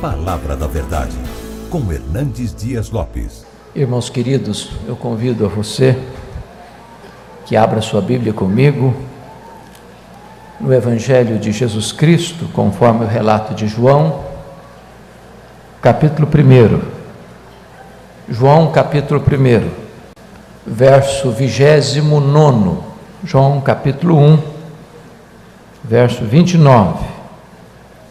Palavra 0.00 0.54
da 0.54 0.66
Verdade, 0.66 1.16
com 1.70 1.90
Hernandes 1.90 2.54
Dias 2.54 2.90
Lopes. 2.90 3.46
Irmãos 3.74 4.10
queridos, 4.10 4.70
eu 4.86 4.94
convido 4.94 5.46
a 5.46 5.48
você 5.48 5.96
que 7.46 7.56
abra 7.56 7.80
sua 7.80 8.02
Bíblia 8.02 8.34
comigo 8.34 8.94
no 10.60 10.72
Evangelho 10.72 11.38
de 11.38 11.50
Jesus 11.50 11.92
Cristo, 11.92 12.46
conforme 12.52 13.06
o 13.06 13.08
relato 13.08 13.54
de 13.54 13.66
João, 13.66 14.22
capítulo 15.80 16.28
1. 16.28 16.82
João, 18.28 18.70
capítulo 18.72 19.18
1, 19.18 19.70
verso 20.66 21.30
29. 21.30 22.80
João, 23.24 23.62
capítulo 23.62 24.18
1, 24.18 24.42
verso 25.82 26.22
29. 26.22 27.15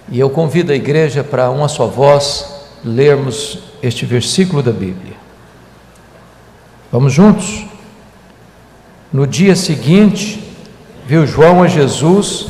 E 0.09 0.19
eu 0.19 0.29
convido 0.29 0.71
a 0.71 0.75
igreja 0.75 1.23
para 1.23 1.49
uma 1.49 1.67
só 1.67 1.87
voz 1.87 2.45
lermos 2.83 3.59
este 3.81 4.05
versículo 4.05 4.61
da 4.61 4.71
Bíblia. 4.71 5.15
Vamos 6.91 7.13
juntos? 7.13 7.65
No 9.11 9.25
dia 9.25 9.55
seguinte, 9.55 10.43
viu 11.05 11.25
João 11.25 11.63
a 11.63 11.67
Jesus 11.67 12.47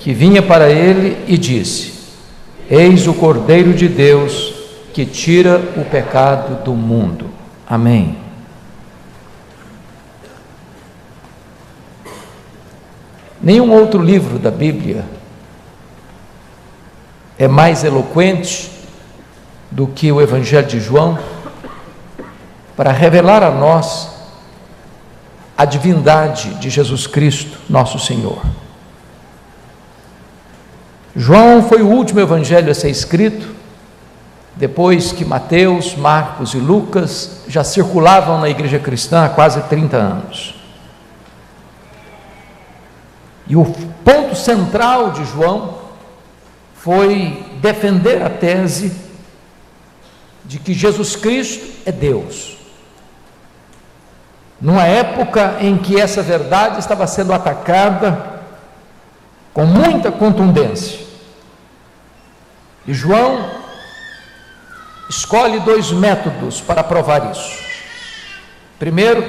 que 0.00 0.12
vinha 0.12 0.42
para 0.42 0.70
ele 0.70 1.16
e 1.26 1.36
disse: 1.36 1.92
Eis 2.70 3.06
o 3.06 3.14
Cordeiro 3.14 3.74
de 3.74 3.88
Deus 3.88 4.54
que 4.92 5.04
tira 5.04 5.58
o 5.76 5.84
pecado 5.84 6.64
do 6.64 6.72
mundo. 6.72 7.28
Amém. 7.66 8.16
Nenhum 13.42 13.72
outro 13.72 14.02
livro 14.02 14.38
da 14.38 14.50
Bíblia 14.50 15.04
é 17.38 17.48
mais 17.48 17.84
eloquente 17.84 18.70
do 19.70 19.86
que 19.86 20.10
o 20.12 20.20
Evangelho 20.20 20.66
de 20.66 20.80
João 20.80 21.18
para 22.76 22.92
revelar 22.92 23.42
a 23.42 23.50
nós 23.50 24.08
a 25.56 25.64
divindade 25.64 26.54
de 26.54 26.68
Jesus 26.68 27.06
Cristo, 27.06 27.58
nosso 27.68 27.98
Senhor. 27.98 28.42
João 31.14 31.62
foi 31.62 31.80
o 31.80 31.88
último 31.88 32.18
evangelho 32.18 32.70
a 32.70 32.74
ser 32.74 32.90
escrito, 32.90 33.54
depois 34.56 35.12
que 35.12 35.24
Mateus, 35.24 35.94
Marcos 35.94 36.54
e 36.54 36.58
Lucas 36.58 37.42
já 37.46 37.62
circulavam 37.62 38.40
na 38.40 38.48
igreja 38.48 38.80
cristã 38.80 39.24
há 39.24 39.28
quase 39.28 39.62
30 39.62 39.96
anos. 39.96 40.54
E 43.46 43.54
o 43.54 43.64
ponto 44.04 44.34
central 44.34 45.12
de 45.12 45.24
João 45.24 45.73
foi 46.84 47.42
defender 47.62 48.22
a 48.22 48.28
tese 48.28 48.94
de 50.44 50.58
que 50.58 50.74
Jesus 50.74 51.16
Cristo 51.16 51.66
é 51.86 51.90
Deus. 51.90 52.58
Numa 54.60 54.84
época 54.84 55.56
em 55.62 55.78
que 55.78 55.98
essa 55.98 56.22
verdade 56.22 56.80
estava 56.80 57.06
sendo 57.06 57.32
atacada 57.32 58.42
com 59.54 59.64
muita 59.64 60.12
contundência. 60.12 61.00
E 62.86 62.92
João 62.92 63.48
escolhe 65.08 65.60
dois 65.60 65.90
métodos 65.90 66.60
para 66.60 66.84
provar 66.84 67.30
isso. 67.32 67.64
Primeiro, 68.78 69.24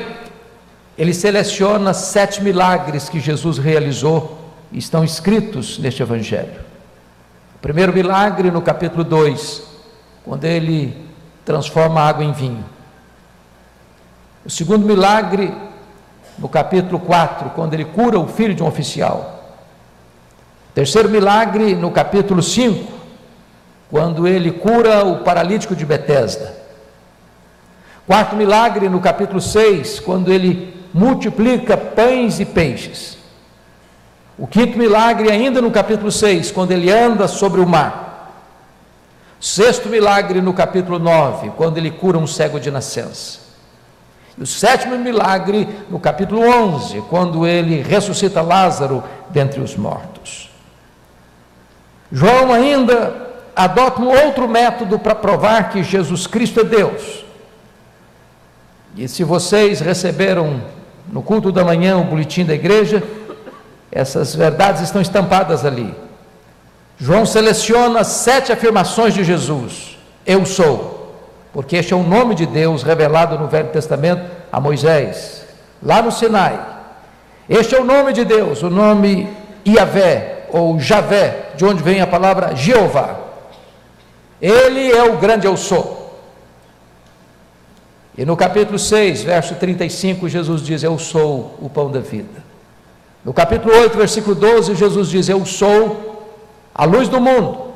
ele 0.97 1.13
seleciona 1.13 1.93
sete 1.93 2.43
milagres 2.43 3.07
que 3.07 3.21
Jesus 3.21 3.57
realizou 3.57 4.53
e 4.73 4.77
estão 4.77 5.05
escritos 5.05 5.79
neste 5.79 6.01
Evangelho. 6.01 6.74
Primeiro 7.65 7.91
milagre 7.91 8.51
no 8.51 8.61
capítulo 8.61 9.03
2, 9.03 9.63
quando 10.23 10.43
ele 10.43 10.95
transforma 11.43 11.99
a 11.99 12.07
água 12.07 12.23
em 12.23 12.31
vinho. 12.31 12.63
O 14.45 14.51
segundo 14.51 14.85
milagre 14.85 15.51
no 16.37 16.47
capítulo 16.47 16.99
4, 16.99 17.49
quando 17.55 17.73
ele 17.73 17.85
cura 17.85 18.19
o 18.19 18.27
filho 18.27 18.53
de 18.53 18.61
um 18.61 18.67
oficial. 18.67 19.55
Terceiro 20.75 21.09
milagre 21.09 21.73
no 21.73 21.89
capítulo 21.89 22.43
5, 22.43 22.93
quando 23.89 24.27
ele 24.27 24.51
cura 24.51 25.03
o 25.03 25.23
paralítico 25.23 25.75
de 25.75 25.87
Betesda. 25.87 26.55
Quarto 28.05 28.35
milagre 28.35 28.87
no 28.89 28.99
capítulo 28.99 29.41
6, 29.41 30.01
quando 30.01 30.31
ele 30.31 30.71
multiplica 30.93 31.75
pães 31.75 32.39
e 32.39 32.45
peixes. 32.45 33.14
O 34.37 34.45
quinto 34.45 34.77
milagre, 34.77 35.31
ainda 35.31 35.61
no 35.61 35.71
capítulo 35.71 36.11
6, 36.11 36.51
quando 36.51 36.71
ele 36.71 36.91
anda 36.91 37.27
sobre 37.27 37.61
o 37.61 37.67
mar. 37.67 38.33
Sexto 39.39 39.87
milagre, 39.87 40.41
no 40.41 40.53
capítulo 40.53 40.99
9, 40.99 41.51
quando 41.51 41.77
ele 41.77 41.91
cura 41.91 42.17
um 42.17 42.27
cego 42.27 42.59
de 42.59 42.69
nascença. 42.69 43.39
E 44.37 44.43
o 44.43 44.45
sétimo 44.45 44.97
milagre, 44.97 45.67
no 45.89 45.99
capítulo 45.99 46.41
11, 46.41 47.01
quando 47.09 47.47
ele 47.47 47.81
ressuscita 47.81 48.41
Lázaro 48.41 49.03
dentre 49.29 49.61
os 49.61 49.75
mortos. 49.77 50.49
João 52.11 52.51
ainda 52.51 53.25
adota 53.55 54.01
um 54.01 54.09
outro 54.09 54.47
método 54.47 54.99
para 54.99 55.15
provar 55.15 55.69
que 55.69 55.81
Jesus 55.81 56.27
Cristo 56.27 56.59
é 56.59 56.63
Deus. 56.65 57.23
E 58.97 59.07
se 59.07 59.23
vocês 59.23 59.79
receberam 59.79 60.61
no 61.07 61.21
culto 61.21 61.51
da 61.51 61.63
manhã 61.63 61.97
o 61.97 62.03
boletim 62.03 62.43
da 62.43 62.53
igreja, 62.53 63.01
essas 63.95 64.35
verdades 64.35 64.81
estão 64.81 65.01
estampadas 65.01 65.65
ali. 65.65 65.95
João 66.97 67.25
seleciona 67.25 68.03
sete 68.03 68.51
afirmações 68.51 69.13
de 69.13 69.23
Jesus: 69.23 69.97
Eu 70.25 70.45
sou, 70.45 71.15
porque 71.53 71.77
este 71.77 71.93
é 71.93 71.95
o 71.95 72.03
nome 72.03 72.35
de 72.35 72.45
Deus 72.45 72.83
revelado 72.83 73.39
no 73.39 73.47
Velho 73.47 73.69
Testamento 73.69 74.29
a 74.51 74.59
Moisés, 74.59 75.45
lá 75.81 76.01
no 76.01 76.11
Sinai. 76.11 76.59
Este 77.47 77.73
é 77.73 77.79
o 77.79 77.85
nome 77.85 78.11
de 78.11 78.25
Deus, 78.25 78.61
o 78.63 78.69
nome 78.69 79.29
Iavé 79.65 80.47
ou 80.51 80.77
Javé, 80.77 81.51
de 81.55 81.63
onde 81.63 81.81
vem 81.81 82.01
a 82.01 82.07
palavra 82.07 82.53
Jeová. 82.53 83.17
Ele 84.41 84.91
é 84.91 85.03
o 85.03 85.17
grande 85.17 85.47
eu 85.47 85.55
sou. 85.55 86.19
E 88.17 88.25
no 88.25 88.35
capítulo 88.35 88.77
6, 88.77 89.23
verso 89.23 89.55
35, 89.55 90.27
Jesus 90.27 90.61
diz: 90.61 90.83
Eu 90.83 90.99
sou 90.99 91.55
o 91.61 91.69
pão 91.69 91.89
da 91.89 92.01
vida. 92.01 92.44
No 93.25 93.33
capítulo 93.33 93.75
8, 93.75 93.97
versículo 93.97 94.35
12, 94.35 94.75
Jesus 94.75 95.09
diz: 95.09 95.27
Eu 95.27 95.43
sou 95.47 96.29
a 96.73 96.85
luz 96.85 97.09
do 97.09 97.19
mundo. 97.19 97.73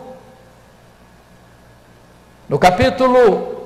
No 2.47 2.59
capítulo 2.59 3.65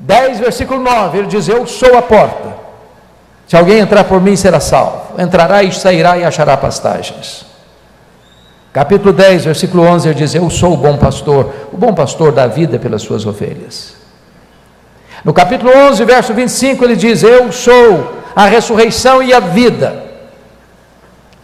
10, 0.00 0.40
versículo 0.40 0.80
9, 0.80 1.18
ele 1.18 1.26
diz: 1.28 1.46
Eu 1.46 1.64
sou 1.64 1.96
a 1.96 2.02
porta. 2.02 2.58
Se 3.46 3.56
alguém 3.56 3.78
entrar 3.78 4.02
por 4.02 4.20
mim, 4.20 4.34
será 4.34 4.58
salvo. 4.58 5.20
Entrará 5.20 5.62
e 5.62 5.72
sairá 5.72 6.18
e 6.18 6.24
achará 6.24 6.56
pastagens. 6.56 7.46
Capítulo 8.72 9.12
10, 9.12 9.44
versículo 9.44 9.84
11, 9.84 10.08
ele 10.08 10.18
diz: 10.18 10.34
Eu 10.34 10.50
sou 10.50 10.74
o 10.74 10.76
bom 10.76 10.96
pastor. 10.96 11.54
O 11.72 11.76
bom 11.76 11.94
pastor 11.94 12.32
dá 12.32 12.48
vida 12.48 12.80
pelas 12.80 13.02
suas 13.02 13.24
ovelhas. 13.26 13.94
No 15.24 15.32
capítulo 15.32 15.70
11, 15.72 16.04
verso 16.04 16.34
25, 16.34 16.84
ele 16.84 16.96
diz: 16.96 17.22
Eu 17.22 17.52
sou 17.52 18.19
a 18.34 18.46
ressurreição 18.46 19.22
e 19.22 19.32
a 19.32 19.40
vida. 19.40 20.10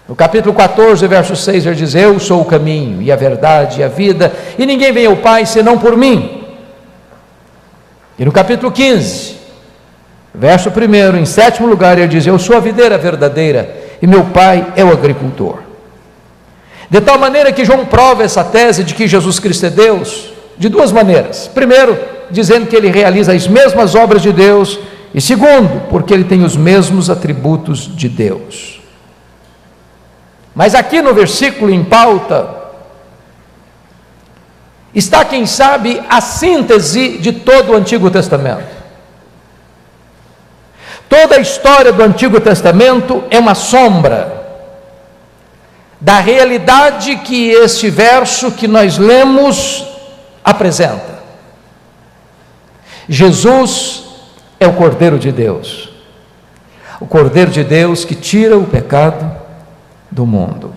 No 0.09 0.15
capítulo 0.15 0.55
14, 0.55 1.07
verso 1.07 1.35
6, 1.35 1.67
ele 1.67 1.75
diz: 1.75 1.95
Eu 1.95 2.19
sou 2.21 2.41
o 2.41 2.45
caminho 2.45 3.03
e 3.03 3.11
a 3.11 3.17
verdade 3.17 3.81
e 3.81 3.85
a 3.85 3.89
vida, 3.89 4.33
e 4.59 4.65
ninguém 4.65 4.93
vem 4.93 5.07
ao 5.07 5.17
Pai 5.17 5.45
senão 5.45 5.79
por 5.79 5.97
mim. 5.97 6.45
E 8.19 8.25
no 8.25 8.33
capítulo 8.33 8.71
15, 8.71 9.37
verso 10.35 10.71
1, 10.71 11.17
em 11.17 11.27
sétimo 11.27 11.67
lugar, 11.67 11.99
ele 11.99 12.09
diz: 12.09 12.27
Eu 12.27 12.39
sou 12.39 12.57
a 12.57 12.61
videira 12.61 12.97
verdadeira 12.97 13.87
e 14.01 14.07
meu 14.07 14.25
Pai 14.25 14.73
é 14.77 14.85
o 14.85 14.93
agricultor. 14.93 15.59
De 16.89 17.01
tal 17.01 17.19
maneira 17.19 17.53
que 17.53 17.65
João 17.65 17.85
prova 17.85 18.23
essa 18.23 18.45
tese 18.45 18.85
de 18.85 18.95
que 18.95 19.09
Jesus 19.09 19.41
Cristo 19.41 19.67
é 19.67 19.71
Deus 19.71 20.33
de 20.57 20.69
duas 20.69 20.93
maneiras. 20.93 21.51
Primeiro, 21.53 21.99
dizendo 22.31 22.67
que 22.67 22.77
ele 22.77 22.91
realiza 22.91 23.33
as 23.33 23.49
mesmas 23.49 23.95
obras 23.95 24.23
de 24.23 24.33
Deus 24.33 24.79
e 25.17 25.21
segundo, 25.23 25.89
porque 25.89 26.13
ele 26.13 26.25
tem 26.25 26.45
os 26.45 26.59
mesmos 26.59 27.09
atributos 27.09 27.97
de 27.97 28.07
Deus. 28.07 28.83
Mas 30.55 30.75
aqui 30.75 31.01
no 31.01 31.15
versículo 31.15 31.73
em 31.73 31.83
pauta, 31.83 32.47
está, 34.95 35.25
quem 35.25 35.47
sabe, 35.47 36.03
a 36.07 36.21
síntese 36.21 37.17
de 37.17 37.33
todo 37.33 37.73
o 37.73 37.77
Antigo 37.77 38.11
Testamento. 38.11 38.77
Toda 41.09 41.37
a 41.37 41.41
história 41.41 41.95
do 41.95 42.03
Antigo 42.03 42.39
Testamento 42.39 43.25
é 43.31 43.39
uma 43.39 43.55
sombra 43.55 44.45
da 45.99 46.21
realidade 46.21 47.17
que 47.21 47.53
este 47.53 47.89
verso 47.89 48.51
que 48.51 48.69
nós 48.69 48.99
lemos 48.99 49.83
apresenta. 50.45 51.17
Jesus 53.09 54.06
é 54.59 54.67
o 54.67 54.73
Cordeiro 54.73 55.19
de 55.19 55.31
Deus. 55.31 55.91
O 57.01 57.07
Cordeiro 57.07 57.51
de 57.51 57.63
Deus 57.63 58.05
que 58.05 58.15
tira 58.15 58.57
o 58.57 58.67
pecado 58.67 59.31
do 60.11 60.27
mundo. 60.27 60.73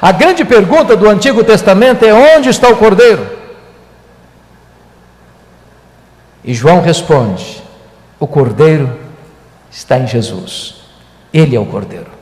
A 0.00 0.12
grande 0.12 0.44
pergunta 0.44 0.96
do 0.96 1.08
Antigo 1.08 1.44
Testamento 1.44 2.04
é: 2.04 2.12
onde 2.12 2.48
está 2.48 2.68
o 2.68 2.76
cordeiro? 2.76 3.26
E 6.42 6.54
João 6.54 6.80
responde: 6.80 7.62
o 8.18 8.26
cordeiro 8.26 8.96
está 9.70 9.98
em 9.98 10.06
Jesus, 10.06 10.76
ele 11.32 11.54
é 11.54 11.60
o 11.60 11.66
cordeiro. 11.66 12.20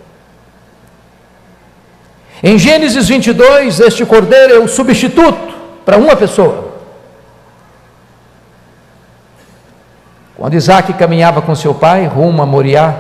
Em 2.42 2.58
Gênesis 2.58 3.08
22, 3.08 3.80
este 3.80 4.04
cordeiro 4.04 4.54
é 4.54 4.58
o 4.58 4.68
substituto 4.68 5.56
para 5.84 5.98
uma 5.98 6.16
pessoa. 6.16 6.67
Quando 10.38 10.54
Isaac 10.54 10.92
caminhava 10.92 11.42
com 11.42 11.52
seu 11.56 11.74
pai 11.74 12.06
rumo 12.06 12.40
a 12.40 12.46
Moriá, 12.46 12.96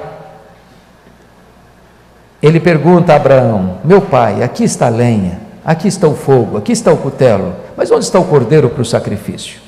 ele 2.42 2.58
pergunta 2.58 3.12
a 3.12 3.16
Abraão: 3.16 3.78
Meu 3.84 4.02
pai, 4.02 4.42
aqui 4.42 4.64
está 4.64 4.86
a 4.86 4.90
lenha, 4.90 5.40
aqui 5.64 5.86
está 5.86 6.08
o 6.08 6.16
fogo, 6.16 6.56
aqui 6.56 6.72
está 6.72 6.92
o 6.92 6.96
cutelo, 6.96 7.54
mas 7.76 7.92
onde 7.92 8.04
está 8.04 8.18
o 8.18 8.24
cordeiro 8.24 8.68
para 8.68 8.82
o 8.82 8.84
sacrifício? 8.84 9.60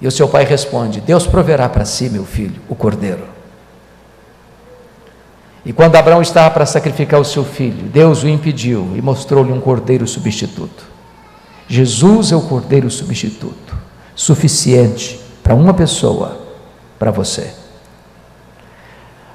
E 0.00 0.06
o 0.06 0.10
seu 0.10 0.26
pai 0.26 0.44
responde: 0.44 1.02
Deus 1.02 1.26
proverá 1.26 1.68
para 1.68 1.84
si, 1.84 2.08
meu 2.08 2.24
filho, 2.24 2.58
o 2.66 2.74
cordeiro. 2.74 3.24
E 5.66 5.72
quando 5.72 5.96
Abraão 5.96 6.22
estava 6.22 6.50
para 6.50 6.64
sacrificar 6.64 7.20
o 7.20 7.24
seu 7.26 7.44
filho, 7.44 7.88
Deus 7.88 8.22
o 8.22 8.28
impediu 8.28 8.92
e 8.96 9.02
mostrou-lhe 9.02 9.52
um 9.52 9.60
cordeiro 9.60 10.06
substituto. 10.06 10.86
Jesus 11.66 12.32
é 12.32 12.36
o 12.36 12.40
cordeiro 12.40 12.90
substituto, 12.90 13.76
suficiente 14.18 15.20
para 15.44 15.54
uma 15.54 15.72
pessoa, 15.72 16.36
para 16.98 17.12
você. 17.12 17.54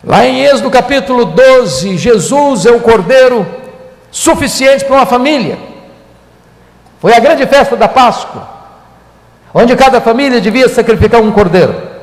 Lá 0.03 0.25
em 0.25 0.43
Êxodo 0.43 0.69
capítulo 0.69 1.23
12, 1.23 1.97
Jesus 1.97 2.65
é 2.65 2.71
o 2.71 2.81
cordeiro 2.81 3.47
suficiente 4.11 4.83
para 4.83 4.97
uma 4.97 5.05
família. 5.05 5.57
Foi 6.99 7.13
a 7.15 7.19
grande 7.19 7.47
festa 7.47 7.77
da 7.77 7.87
Páscoa 7.87 8.51
onde 9.53 9.75
cada 9.75 10.01
família 10.01 10.41
devia 10.41 10.67
sacrificar 10.67 11.21
um 11.21 11.31
cordeiro. 11.31 11.93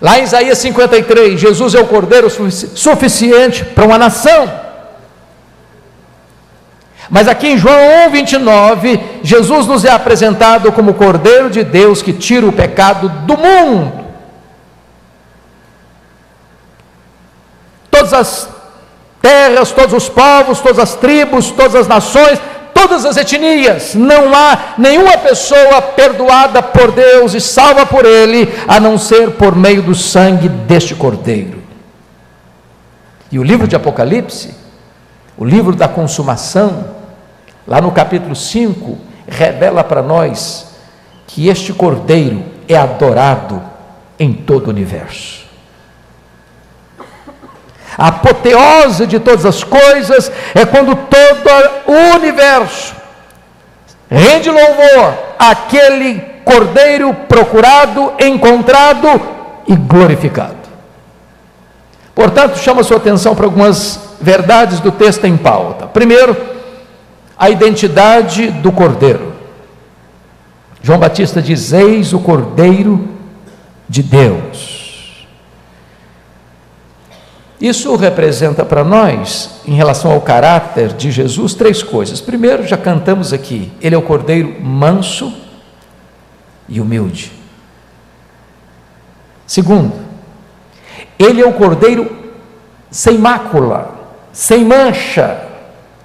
Lá 0.00 0.18
em 0.18 0.24
Isaías 0.24 0.58
53, 0.58 1.38
Jesus 1.38 1.74
é 1.74 1.80
o 1.80 1.86
cordeiro 1.86 2.28
suficiente 2.30 3.64
para 3.64 3.84
uma 3.84 3.98
nação. 3.98 4.61
Mas 7.12 7.28
aqui 7.28 7.48
em 7.48 7.58
João 7.58 8.06
1, 8.08 8.10
29, 8.10 9.00
Jesus 9.22 9.66
nos 9.66 9.84
é 9.84 9.90
apresentado 9.90 10.72
como 10.72 10.94
Cordeiro 10.94 11.50
de 11.50 11.62
Deus 11.62 12.00
que 12.00 12.10
tira 12.10 12.46
o 12.46 12.52
pecado 12.52 13.06
do 13.26 13.36
mundo. 13.36 13.92
Todas 17.90 18.14
as 18.14 18.48
terras, 19.20 19.70
todos 19.72 19.92
os 19.92 20.08
povos, 20.08 20.60
todas 20.60 20.78
as 20.78 20.94
tribos, 20.94 21.50
todas 21.50 21.74
as 21.74 21.86
nações 21.86 22.40
todas 22.74 23.04
as 23.04 23.16
etnias, 23.16 23.94
não 23.94 24.34
há 24.34 24.74
nenhuma 24.78 25.16
pessoa 25.18 25.80
perdoada 25.80 26.62
por 26.62 26.90
Deus 26.90 27.32
e 27.34 27.40
salva 27.40 27.86
por 27.86 28.04
Ele, 28.04 28.52
a 28.66 28.80
não 28.80 28.98
ser 28.98 29.32
por 29.32 29.54
meio 29.54 29.82
do 29.82 29.94
sangue 29.94 30.48
deste 30.48 30.94
Cordeiro. 30.94 31.62
E 33.30 33.38
o 33.38 33.42
livro 33.42 33.68
de 33.68 33.76
Apocalipse, 33.76 34.54
o 35.36 35.44
livro 35.44 35.76
da 35.76 35.86
consumação, 35.86 37.01
lá 37.66 37.80
no 37.80 37.90
capítulo 37.90 38.34
5, 38.34 38.98
revela 39.26 39.82
para 39.84 40.02
nós 40.02 40.74
que 41.26 41.48
este 41.48 41.72
Cordeiro 41.72 42.44
é 42.68 42.76
adorado 42.76 43.62
em 44.18 44.32
todo 44.32 44.66
o 44.66 44.70
universo. 44.70 45.42
A 47.96 48.08
apoteose 48.08 49.06
de 49.06 49.20
todas 49.20 49.44
as 49.44 49.62
coisas 49.62 50.32
é 50.54 50.64
quando 50.64 50.94
todo 50.94 51.50
o 51.86 52.16
universo 52.16 52.94
rende 54.10 54.50
louvor 54.50 55.14
àquele 55.38 56.20
cordeiro 56.44 57.14
procurado, 57.28 58.12
encontrado 58.20 59.08
e 59.66 59.74
glorificado. 59.74 60.62
Portanto, 62.14 62.58
chama 62.58 62.82
sua 62.82 62.98
atenção 62.98 63.34
para 63.34 63.46
algumas 63.46 63.98
verdades 64.20 64.80
do 64.80 64.92
texto 64.92 65.24
em 65.24 65.36
pauta. 65.36 65.86
Primeiro, 65.86 66.36
a 67.42 67.50
identidade 67.50 68.50
do 68.50 68.70
cordeiro. 68.70 69.32
João 70.82 70.98
Batista 70.98 71.42
diz: 71.42 71.72
Eis 71.72 72.12
o 72.12 72.20
cordeiro 72.20 73.08
de 73.88 74.02
Deus 74.02 74.82
isso 77.62 77.94
representa 77.94 78.64
para 78.64 78.82
nós, 78.82 79.60
em 79.64 79.74
relação 79.74 80.10
ao 80.10 80.20
caráter 80.20 80.94
de 80.94 81.12
Jesus, 81.12 81.54
três 81.54 81.80
coisas. 81.80 82.20
Primeiro, 82.20 82.66
já 82.66 82.76
cantamos 82.76 83.32
aqui, 83.32 83.70
ele 83.80 83.94
é 83.94 83.98
o 83.98 84.02
cordeiro 84.02 84.60
manso 84.60 85.32
e 86.68 86.80
humilde. 86.80 87.30
Segundo, 89.46 89.92
ele 91.16 91.40
é 91.40 91.46
o 91.46 91.52
cordeiro 91.52 92.10
sem 92.90 93.16
mácula, 93.16 93.94
sem 94.32 94.64
mancha, 94.64 95.51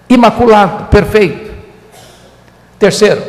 imaculado, 0.10 0.86
perfeito. 0.86 1.52
Terceiro, 2.80 3.22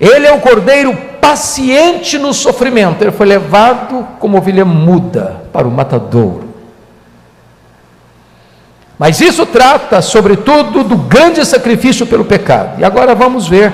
ele 0.00 0.26
é 0.26 0.32
o 0.32 0.40
cordeiro 0.40 0.96
paciente 1.20 2.18
no 2.18 2.34
sofrimento, 2.34 3.02
ele 3.02 3.10
foi 3.10 3.26
levado 3.26 4.06
como 4.18 4.36
ovelha 4.36 4.64
muda 4.64 5.42
para 5.52 5.66
o 5.66 5.70
matadouro. 5.70 6.54
Mas 8.98 9.20
isso 9.20 9.44
trata, 9.46 10.00
sobretudo, 10.00 10.84
do 10.84 10.96
grande 10.96 11.44
sacrifício 11.44 12.06
pelo 12.06 12.24
pecado. 12.24 12.80
E 12.80 12.84
agora 12.84 13.14
vamos 13.14 13.48
ver 13.48 13.72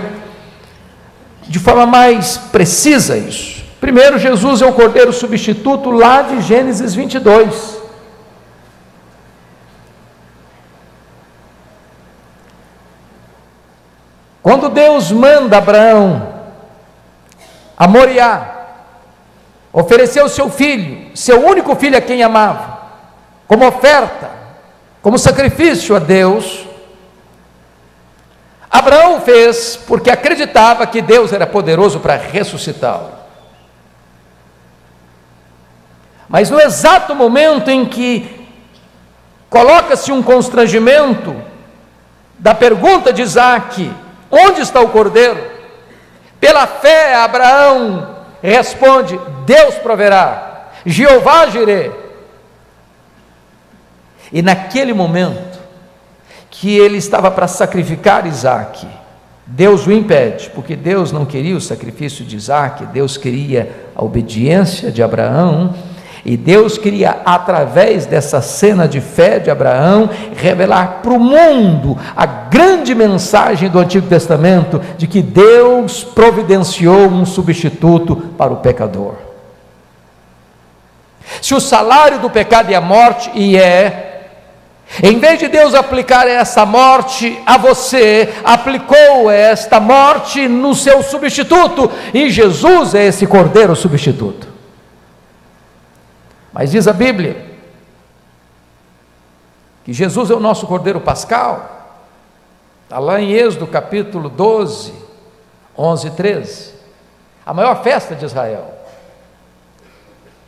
de 1.47 1.59
forma 1.59 1.85
mais 1.85 2.37
precisa 2.37 3.17
isso. 3.17 3.61
Primeiro, 3.81 4.19
Jesus 4.19 4.63
é 4.63 4.67
o 4.67 4.73
cordeiro 4.73 5.13
substituto 5.13 5.91
lá 5.91 6.23
de 6.23 6.43
Gênesis 6.43 6.95
22. 6.95 7.80
Quando 14.43 14.69
Deus 14.69 15.13
manda 15.13 15.59
Abraão 15.59 16.41
a 17.77 17.87
Moriá, 17.89 18.57
oferecer 19.73 20.23
o 20.23 20.29
seu 20.29 20.51
filho, 20.51 21.17
seu 21.17 21.47
único 21.47 21.75
filho 21.77 21.97
a 21.97 22.01
quem 22.01 22.23
amava, 22.23 22.79
como 23.47 23.67
oferta, 23.67 24.31
como 25.01 25.19
sacrifício 25.19 25.97
a 25.97 25.99
Deus. 25.99 26.67
Abraão 28.71 29.21
fez 29.21 29.77
porque 29.77 30.11
acreditava 30.11 30.87
que 30.87 31.01
Deus 31.01 31.33
era 31.33 31.47
poderoso 31.47 32.01
para 32.01 32.17
ressuscitá-lo. 32.17 33.13
Mas 36.29 36.49
no 36.49 36.61
exato 36.61 37.15
momento 37.15 37.71
em 37.71 37.85
que 37.85 38.47
coloca-se 39.49 40.13
um 40.13 40.23
constrangimento 40.23 41.35
da 42.39 42.55
pergunta 42.55 43.13
de 43.13 43.23
Isaac: 43.23 43.91
onde 44.31 44.61
está 44.61 44.81
o 44.81 44.89
cordeiro? 44.89 45.41
Pela 46.41 46.67
fé, 46.67 47.15
Abraão 47.15 48.17
responde: 48.43 49.21
Deus 49.45 49.75
proverá, 49.77 50.71
Jeová 50.87 51.47
girei. 51.49 51.93
E 54.33 54.43
naquele 54.43 54.93
momento 54.93 55.59
que 56.51 56.79
ele 56.79 56.99
estava 56.99 57.31
para 57.31 57.49
sacrificar 57.49 58.27
Isaac, 58.27 58.87
Deus 59.47 59.87
o 59.87 59.93
impede, 59.93 60.51
porque 60.51 60.77
Deus 60.77 61.11
não 61.11 61.27
queria 61.27 61.57
o 61.57 61.61
sacrifício 61.61 62.25
de 62.25 62.37
Isaac, 62.37 62.87
Deus 62.87 63.17
queria 63.17 63.89
a 63.97 64.05
obediência 64.05 64.93
de 64.93 65.03
Abraão, 65.03 65.75
e 66.25 66.37
Deus 66.37 66.77
queria, 66.77 67.23
através 67.25 68.05
dessa 68.05 68.43
cena 68.43 68.87
de 68.87 69.01
fé 69.01 69.39
de 69.39 69.51
Abraão, 69.51 70.11
revelar 70.37 71.01
para 71.03 71.13
o 71.13 71.19
mundo 71.19 71.99
a 72.15 72.27
grande 72.27 72.95
mensagem 72.95 73.71
do 73.71 73.79
Antigo 73.79 74.07
Testamento 74.07 74.81
de 74.99 75.07
que 75.07 75.23
Deus 75.23 76.05
providenciou 76.05 77.09
um 77.09 77.25
substituto 77.25 78.17
para 78.37 78.53
o 78.53 78.59
pecador. 78.59 79.15
Se 81.41 81.55
o 81.55 81.61
salário 81.61 82.19
do 82.19 82.29
pecado 82.29 82.71
é 82.71 82.75
a 82.75 82.81
morte, 82.81 83.31
e 83.35 83.57
é, 83.57 84.29
em 85.03 85.19
vez 85.19 85.39
de 85.39 85.49
Deus 85.49 85.75
aplicar 85.75 86.27
essa 86.27 86.67
morte 86.67 87.39
a 87.47 87.57
você, 87.57 88.29
aplicou 88.45 89.31
esta 89.31 89.81
morte 89.81 90.49
no 90.49 90.75
seu 90.75 91.03
substituto, 91.03 91.91
e 92.13 92.29
Jesus 92.29 92.95
é 92.95 93.07
esse 93.07 93.27
cordeiro 93.27 93.75
substituto. 93.75 94.50
Mas 96.53 96.71
diz 96.71 96.89
a 96.89 96.93
Bíblia 96.93 97.49
que 99.85 99.93
Jesus 99.93 100.31
é 100.31 100.35
o 100.35 100.41
nosso 100.41 100.67
cordeiro 100.67 101.01
pascal, 101.01 101.99
está 102.85 102.99
lá 102.99 103.21
em 103.21 103.33
Êxodo 103.33 103.67
capítulo 103.67 104.29
12, 104.29 104.93
11 105.77 106.07
e 106.07 106.11
13, 106.11 106.75
a 107.47 107.55
maior 107.55 107.83
festa 107.83 108.15
de 108.15 108.25
Israel. 108.25 108.75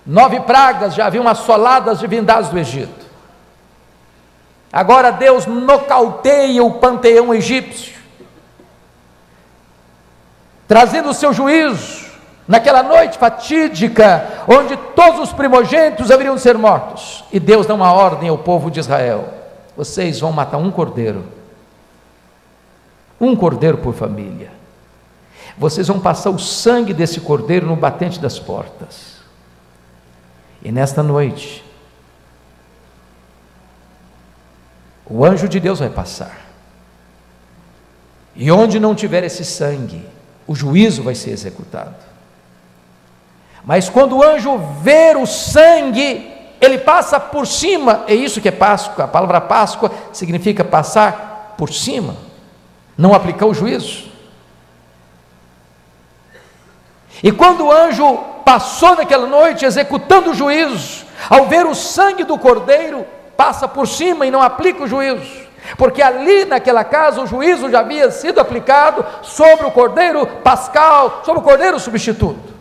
Nove 0.05 0.41
pragas 0.41 0.95
já 0.95 1.07
haviam 1.07 1.27
assolado 1.29 1.89
as 1.89 2.01
divindades 2.01 2.51
do 2.51 2.59
Egito. 2.59 3.07
Agora 4.73 5.11
Deus 5.11 5.47
nocauteia 5.47 6.63
o 6.65 6.75
panteão 6.75 7.33
egípcio, 7.33 7.95
trazendo 10.67 11.11
o 11.11 11.15
seu 11.15 11.33
juízo 11.33 12.12
naquela 12.47 12.83
noite 12.83 13.19
fatídica, 13.19 14.45
onde 14.49 14.77
todos 14.95 15.21
os 15.21 15.33
primogênitos 15.33 16.11
haveriam 16.11 16.35
de 16.35 16.41
ser 16.41 16.59
mortos. 16.59 17.25
E 17.33 17.39
Deus 17.39 17.67
dá 17.67 17.75
uma 17.75 17.93
ordem 17.93 18.29
ao 18.29 18.39
povo 18.39 18.71
de 18.71 18.81
Israel: 18.81 19.29
vocês 19.77 20.21
vão 20.21 20.33
matar 20.33 20.59
um 20.59 20.71
cordeiro, 20.71 21.25
um 23.21 23.35
cordeiro 23.37 23.79
por 23.79 23.95
família. 23.95 24.51
Vocês 25.57 25.87
vão 25.87 26.01
passar 26.01 26.31
o 26.31 26.39
sangue 26.39 26.95
desse 26.95 27.21
cordeiro 27.21 27.67
no 27.67 27.77
batente 27.77 28.19
das 28.19 28.39
portas. 28.39 29.21
E 30.63 30.73
nesta 30.73 31.03
noite, 31.03 31.63
o 35.05 35.25
anjo 35.25 35.49
de 35.49 35.61
Deus 35.61 35.81
vai 35.81 35.91
passar. 35.91 36.41
E 38.35 38.51
onde 38.51 38.81
não 38.81 38.95
tiver 38.95 39.25
esse 39.25 39.45
sangue, 39.45 40.07
o 40.47 40.55
juízo 40.55 41.03
vai 41.03 41.15
ser 41.15 41.31
executado. 41.31 42.12
Mas 43.65 43.89
quando 43.89 44.17
o 44.17 44.23
anjo 44.23 44.59
ver 44.83 45.17
o 45.17 45.27
sangue, 45.27 46.31
ele 46.61 46.79
passa 46.79 47.19
por 47.19 47.47
cima, 47.47 48.05
é 48.07 48.15
isso 48.15 48.41
que 48.41 48.49
é 48.49 48.53
Páscoa. 48.53 49.05
A 49.05 49.09
palavra 49.09 49.41
Páscoa 49.41 49.91
significa 50.13 50.65
passar 50.65 51.55
por 51.57 51.73
cima, 51.73 52.17
não 52.97 53.15
aplicar 53.15 53.47
o 53.47 53.55
juízo. 53.55 54.11
E 57.23 57.31
quando 57.31 57.67
o 57.67 57.73
anjo 57.73 58.19
passou 58.45 58.97
naquela 58.97 59.27
noite 59.27 59.65
executando 59.65 60.31
o 60.31 60.35
juízo, 60.35 61.05
ao 61.31 61.47
ver 61.47 61.67
o 61.67 61.75
sangue 61.75 62.25
do 62.25 62.37
cordeiro, 62.37 63.07
passa 63.37 63.69
por 63.69 63.87
cima 63.87 64.27
e 64.27 64.31
não 64.31 64.43
aplica 64.43 64.83
o 64.83 64.89
juízo, 64.89 65.43
porque 65.77 66.03
ali 66.03 66.45
naquela 66.45 66.83
casa 66.83 67.21
o 67.23 67.27
juízo 67.27 67.71
já 67.71 67.81
havia 67.81 68.11
sido 68.11 68.41
aplicado 68.41 69.05
sobre 69.23 69.67
o 69.67 69.71
cordeiro 69.71 70.27
pascal, 70.27 71.23
sobre 71.25 71.41
o 71.41 71.45
cordeiro 71.45 71.79
substituto. 71.79 72.52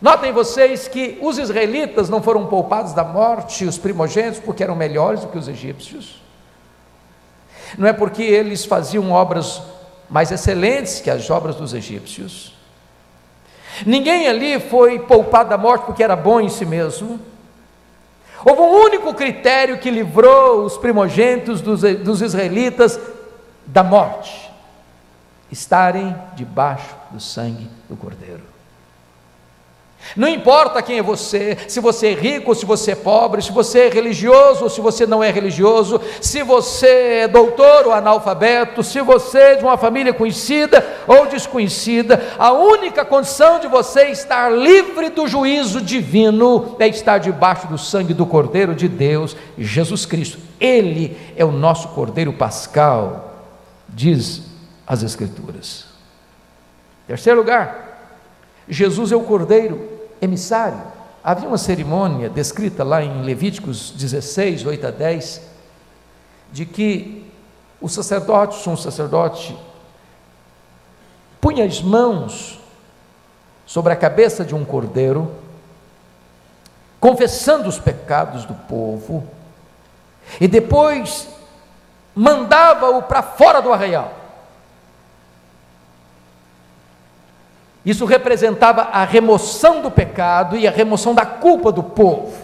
Notem 0.00 0.32
vocês 0.32 0.88
que 0.88 1.18
os 1.20 1.38
israelitas 1.38 2.08
não 2.08 2.22
foram 2.22 2.46
poupados 2.46 2.94
da 2.94 3.04
morte, 3.04 3.66
os 3.66 3.76
primogênitos, 3.76 4.40
porque 4.40 4.62
eram 4.62 4.74
melhores 4.74 5.20
do 5.20 5.28
que 5.28 5.36
os 5.36 5.46
egípcios. 5.46 6.22
Não 7.76 7.86
é 7.86 7.92
porque 7.92 8.22
eles 8.22 8.64
faziam 8.64 9.10
obras 9.12 9.62
mais 10.08 10.32
excelentes 10.32 11.00
que 11.00 11.10
as 11.10 11.28
obras 11.28 11.54
dos 11.56 11.74
egípcios. 11.74 12.54
Ninguém 13.86 14.26
ali 14.26 14.58
foi 14.58 14.98
poupado 14.98 15.50
da 15.50 15.58
morte 15.58 15.84
porque 15.84 16.02
era 16.02 16.16
bom 16.16 16.40
em 16.40 16.48
si 16.48 16.64
mesmo. 16.64 17.20
Houve 18.44 18.60
um 18.62 18.84
único 18.84 19.14
critério 19.14 19.78
que 19.78 19.90
livrou 19.90 20.64
os 20.64 20.78
primogênitos 20.78 21.60
dos, 21.60 21.82
dos 21.82 22.22
israelitas 22.22 22.98
da 23.66 23.82
morte: 23.82 24.50
estarem 25.52 26.16
debaixo 26.34 26.96
do 27.10 27.20
sangue 27.20 27.68
do 27.88 27.96
Cordeiro. 27.96 28.49
Não 30.16 30.26
importa 30.26 30.82
quem 30.82 30.98
é 30.98 31.02
você, 31.02 31.56
se 31.68 31.78
você 31.78 32.08
é 32.08 32.14
rico 32.14 32.50
ou 32.50 32.54
se 32.54 32.66
você 32.66 32.92
é 32.92 32.94
pobre, 32.96 33.42
se 33.42 33.52
você 33.52 33.80
é 33.80 33.88
religioso 33.88 34.64
ou 34.64 34.70
se 34.70 34.80
você 34.80 35.06
não 35.06 35.22
é 35.22 35.30
religioso, 35.30 36.00
se 36.20 36.42
você 36.42 37.20
é 37.22 37.28
doutor 37.28 37.86
ou 37.86 37.92
analfabeto, 37.92 38.82
se 38.82 39.00
você 39.00 39.38
é 39.38 39.54
de 39.56 39.64
uma 39.64 39.76
família 39.76 40.12
conhecida 40.12 40.84
ou 41.06 41.26
desconhecida, 41.26 42.20
a 42.38 42.52
única 42.52 43.04
condição 43.04 43.60
de 43.60 43.68
você 43.68 44.06
estar 44.06 44.50
livre 44.50 45.10
do 45.10 45.28
juízo 45.28 45.80
divino 45.80 46.76
é 46.80 46.88
estar 46.88 47.18
debaixo 47.18 47.68
do 47.68 47.78
sangue 47.78 48.12
do 48.12 48.26
Cordeiro 48.26 48.74
de 48.74 48.88
Deus, 48.88 49.36
Jesus 49.56 50.04
Cristo. 50.06 50.38
Ele 50.58 51.16
é 51.36 51.44
o 51.44 51.52
nosso 51.52 51.88
Cordeiro 51.88 52.32
Pascal, 52.32 53.44
diz 53.88 54.42
as 54.86 55.04
Escrituras. 55.04 55.86
Terceiro 57.06 57.38
lugar, 57.38 57.90
Jesus 58.68 59.10
é 59.10 59.16
o 59.16 59.22
cordeiro 59.22 59.89
emissário. 60.20 60.80
Havia 61.22 61.48
uma 61.48 61.58
cerimônia 61.58 62.30
descrita 62.30 62.82
lá 62.82 63.02
em 63.02 63.22
Levíticos 63.22 63.90
16, 63.90 64.64
8 64.64 64.86
a 64.86 64.90
10, 64.90 65.42
de 66.52 66.64
que 66.64 67.30
o 67.80 67.88
sacerdote, 67.88 68.68
um 68.68 68.76
sacerdote, 68.76 69.56
punha 71.40 71.64
as 71.64 71.80
mãos 71.80 72.58
sobre 73.66 73.92
a 73.92 73.96
cabeça 73.96 74.44
de 74.44 74.54
um 74.54 74.64
cordeiro, 74.64 75.30
confessando 76.98 77.68
os 77.68 77.78
pecados 77.78 78.44
do 78.44 78.54
povo, 78.54 79.26
e 80.40 80.46
depois 80.46 81.28
mandava-o 82.14 83.02
para 83.02 83.22
fora 83.22 83.60
do 83.60 83.72
arraial. 83.72 84.19
Isso 87.90 88.04
representava 88.04 88.82
a 88.82 89.04
remoção 89.04 89.82
do 89.82 89.90
pecado 89.90 90.56
e 90.56 90.64
a 90.64 90.70
remoção 90.70 91.12
da 91.12 91.26
culpa 91.26 91.72
do 91.72 91.82
povo. 91.82 92.40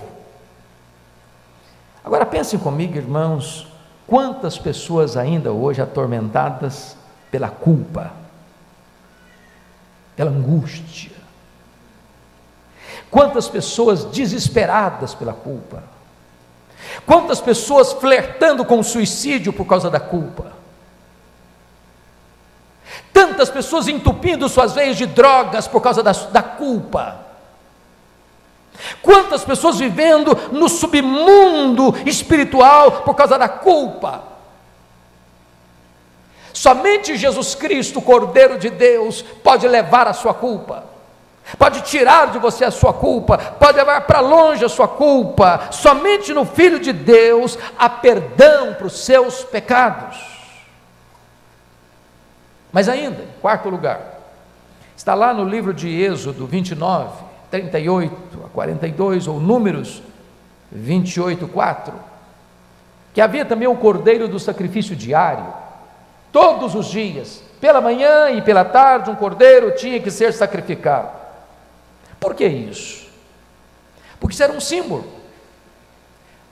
Agora 2.04 2.26
pensem 2.26 2.58
comigo, 2.58 2.96
irmãos, 2.96 3.68
quantas 4.08 4.58
pessoas 4.58 5.16
ainda 5.16 5.52
hoje 5.52 5.80
atormentadas 5.80 6.96
pela 7.30 7.48
culpa, 7.48 8.10
pela 10.16 10.32
angústia. 10.32 11.12
Quantas 13.08 13.48
pessoas 13.48 14.04
desesperadas 14.06 15.14
pela 15.14 15.32
culpa. 15.32 15.84
Quantas 17.06 17.40
pessoas 17.40 17.92
flertando 17.92 18.64
com 18.64 18.80
o 18.80 18.84
suicídio 18.84 19.52
por 19.52 19.64
causa 19.64 19.88
da 19.88 20.00
culpa 20.00 20.55
tantas 23.16 23.49
pessoas 23.49 23.88
entupindo 23.88 24.46
suas 24.46 24.75
veias 24.75 24.94
de 24.94 25.06
drogas 25.06 25.66
por 25.66 25.80
causa 25.80 26.02
da, 26.02 26.12
da 26.12 26.42
culpa. 26.42 27.16
Quantas 29.00 29.42
pessoas 29.42 29.78
vivendo 29.78 30.38
no 30.52 30.68
submundo 30.68 31.94
espiritual 32.04 33.00
por 33.06 33.14
causa 33.14 33.38
da 33.38 33.49
culpa. 33.49 34.23
Somente 36.52 37.16
Jesus 37.16 37.54
Cristo, 37.54 38.02
Cordeiro 38.02 38.58
de 38.58 38.68
Deus, 38.68 39.23
pode 39.42 39.66
levar 39.66 40.06
a 40.06 40.12
sua 40.12 40.35
culpa, 40.35 40.85
pode 41.56 41.80
tirar 41.82 42.32
de 42.32 42.38
você 42.38 42.66
a 42.66 42.70
sua 42.70 42.92
culpa, 42.92 43.38
pode 43.38 43.78
levar 43.78 44.02
para 44.02 44.20
longe 44.20 44.62
a 44.62 44.68
sua 44.68 44.88
culpa. 44.88 45.68
Somente 45.70 46.35
no 46.35 46.44
Filho 46.44 46.78
de 46.78 46.92
Deus 46.92 47.58
há 47.78 47.88
perdão 47.88 48.75
para 48.75 48.87
os 48.87 49.06
seus 49.06 49.42
pecados. 49.42 50.37
Mas 52.76 52.90
ainda, 52.90 53.23
em 53.23 53.40
quarto 53.40 53.71
lugar, 53.71 54.02
está 54.95 55.14
lá 55.14 55.33
no 55.33 55.45
livro 55.45 55.73
de 55.73 55.88
Êxodo 55.88 56.47
29, 56.47 57.25
38 57.50 58.45
a 58.45 58.49
42, 58.50 59.26
ou 59.26 59.40
Números 59.40 60.02
28, 60.71 61.49
4, 61.49 61.95
que 63.14 63.21
havia 63.23 63.47
também 63.47 63.66
o 63.66 63.76
cordeiro 63.76 64.28
do 64.28 64.38
sacrifício 64.38 64.95
diário, 64.95 65.47
todos 66.30 66.75
os 66.75 66.88
dias, 66.88 67.42
pela 67.62 67.80
manhã 67.80 68.28
e 68.28 68.42
pela 68.42 68.62
tarde, 68.62 69.11
um 69.11 69.16
cordeiro 69.16 69.71
tinha 69.71 69.99
que 69.99 70.11
ser 70.11 70.35
sacrificado. 70.35 71.09
Por 72.21 72.35
que 72.35 72.47
isso? 72.47 73.09
Porque 74.21 74.35
isso 74.35 74.42
era 74.42 74.52
um 74.52 74.61
símbolo, 74.61 75.06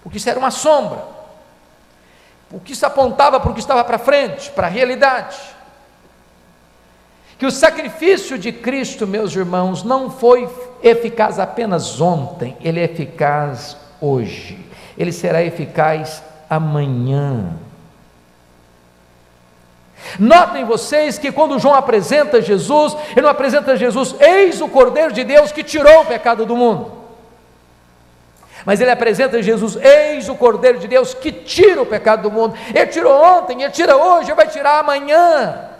porque 0.03 0.17
isso 0.17 0.31
era 0.31 0.39
uma 0.39 0.51
sombra, 0.51 1.05
porque 2.49 2.73
isso 2.73 2.87
apontava 2.87 3.39
para 3.39 3.51
o 3.51 3.53
que 3.53 3.61
estava 3.61 3.85
para 3.85 3.99
frente, 3.99 4.51
para 4.53 4.69
a 4.69 4.71
realidade 4.71 5.54
que 7.39 7.47
o 7.47 7.51
sacrifício 7.51 8.39
de 8.39 8.53
Cristo, 8.53 9.07
meus 9.07 9.35
irmãos, 9.35 9.83
não 9.83 10.11
foi 10.11 10.49
eficaz 10.83 11.39
apenas 11.39 12.01
ontem, 12.01 12.57
ele 12.61 12.81
é 12.81 12.85
eficaz 12.85 13.77
hoje, 14.01 14.59
ele 14.97 15.13
será 15.13 15.43
eficaz 15.43 16.23
amanhã. 16.49 17.57
Notem 20.19 20.65
vocês 20.65 21.19
que 21.19 21.33
quando 21.33 21.59
João 21.59 21.75
apresenta 21.75 22.41
Jesus, 22.41 22.97
ele 23.13 23.23
não 23.23 23.31
apresenta 23.31 23.77
Jesus, 23.77 24.15
eis 24.21 24.61
o 24.61 24.69
Cordeiro 24.69 25.13
de 25.13 25.25
Deus 25.25 25.51
que 25.51 25.65
tirou 25.65 26.03
o 26.03 26.07
pecado 26.07 26.47
do 26.47 26.55
mundo. 26.55 26.93
Mas 28.65 28.81
ele 28.81 28.91
apresenta 28.91 29.43
Jesus, 29.43 29.77
eis 29.77 30.29
o 30.29 30.35
Cordeiro 30.35 30.79
de 30.79 30.89
Deus 30.89 31.13
que 31.13 31.33
tira 31.33 31.83
o 31.83 31.87
pecado 31.87 32.23
do 32.23 32.31
mundo. 32.31 32.57
Ele 32.75 32.87
tirou 32.87 33.13
ontem, 33.23 33.63
ele 33.63 33.73
tira 33.73 33.97
hoje, 33.97 34.31
ele 34.31 34.37
vai 34.37 34.49
tirar 34.49 34.79
amanhã. 34.79 35.74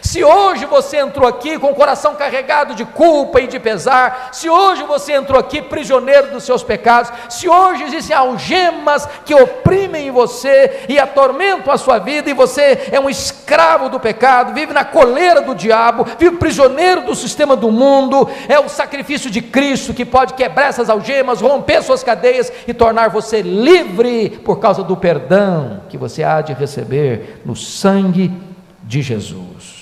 Se 0.00 0.24
hoje 0.24 0.64
você 0.64 0.98
entrou 0.98 1.28
aqui 1.28 1.58
com 1.58 1.70
o 1.70 1.74
coração 1.74 2.14
carregado 2.14 2.74
de 2.74 2.84
culpa 2.84 3.40
e 3.40 3.46
de 3.46 3.58
pesar, 3.58 4.30
se 4.32 4.48
hoje 4.48 4.82
você 4.84 5.12
entrou 5.12 5.38
aqui 5.38 5.60
prisioneiro 5.60 6.30
dos 6.30 6.44
seus 6.44 6.62
pecados, 6.62 7.12
se 7.28 7.48
hoje 7.48 7.84
existem 7.84 8.16
algemas 8.16 9.06
que 9.24 9.34
oprimem 9.34 10.10
você 10.10 10.84
e 10.88 10.98
atormentam 10.98 11.72
a 11.72 11.78
sua 11.78 11.98
vida, 11.98 12.30
e 12.30 12.34
você 12.34 12.88
é 12.90 12.98
um 12.98 13.10
escravo 13.10 13.88
do 13.88 14.00
pecado, 14.00 14.54
vive 14.54 14.72
na 14.72 14.84
coleira 14.84 15.42
do 15.42 15.54
diabo, 15.54 16.06
vive 16.18 16.36
prisioneiro 16.36 17.02
do 17.02 17.14
sistema 17.14 17.54
do 17.54 17.70
mundo, 17.70 18.28
é 18.48 18.58
o 18.58 18.68
sacrifício 18.68 19.30
de 19.30 19.42
Cristo 19.42 19.94
que 19.94 20.04
pode 20.04 20.34
quebrar 20.34 20.68
essas 20.68 20.88
algemas, 20.88 21.40
romper 21.40 21.82
suas 21.82 22.02
cadeias 22.02 22.52
e 22.66 22.72
tornar 22.72 23.10
você 23.10 23.42
livre 23.42 24.30
por 24.44 24.58
causa 24.58 24.82
do 24.82 24.96
perdão 24.96 25.82
que 25.88 25.98
você 25.98 26.22
há 26.22 26.40
de 26.40 26.52
receber 26.52 27.42
no 27.44 27.54
sangue 27.54 28.32
de 28.82 29.02
Jesus. 29.02 29.73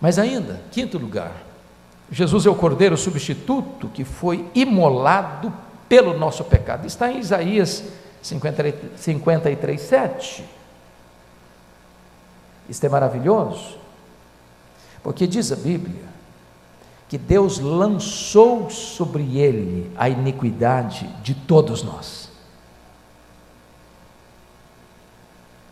Mas 0.00 0.18
ainda, 0.18 0.60
quinto 0.70 0.96
lugar, 0.98 1.32
Jesus 2.10 2.46
é 2.46 2.50
o 2.50 2.54
cordeiro 2.54 2.96
substituto 2.96 3.88
que 3.88 4.04
foi 4.04 4.48
imolado 4.54 5.52
pelo 5.88 6.16
nosso 6.16 6.44
pecado. 6.44 6.86
Está 6.86 7.10
em 7.10 7.18
Isaías 7.18 7.84
53, 8.22 9.00
53 9.00 9.80
7. 9.80 10.44
Isto 12.68 12.84
é 12.84 12.88
maravilhoso, 12.88 13.78
porque 15.02 15.26
diz 15.26 15.50
a 15.50 15.56
Bíblia 15.56 16.06
que 17.08 17.16
Deus 17.16 17.58
lançou 17.58 18.68
sobre 18.68 19.38
ele 19.38 19.90
a 19.96 20.08
iniquidade 20.08 21.08
de 21.22 21.34
todos 21.34 21.82
nós. 21.82 22.28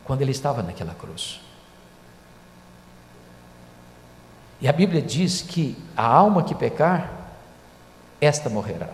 Quando 0.05 0.23
ele 0.23 0.31
estava 0.31 0.63
naquela 0.63 0.95
cruz. 0.95 1.46
E 4.61 4.69
a 4.69 4.73
Bíblia 4.73 5.03
diz 5.03 5.43
que 5.43 5.77
a 5.97 6.05
alma 6.05 6.43
que 6.43 6.55
pecar, 6.55 7.11
esta 8.21 8.49
morrerá. 8.49 8.89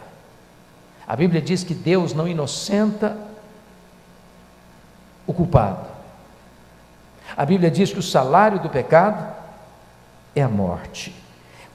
A 1.07 1.15
Bíblia 1.15 1.41
diz 1.41 1.63
que 1.63 1.75
Deus 1.75 2.15
não 2.15 2.27
inocenta 2.27 3.17
o 5.27 5.33
culpado. 5.33 5.87
A 7.37 7.45
Bíblia 7.45 7.71
diz 7.71 7.93
que 7.93 7.99
o 7.99 8.03
salário 8.03 8.61
do 8.61 8.69
pecado 8.69 9.35
é 10.35 10.43
a 10.43 10.49
morte. 10.49 11.15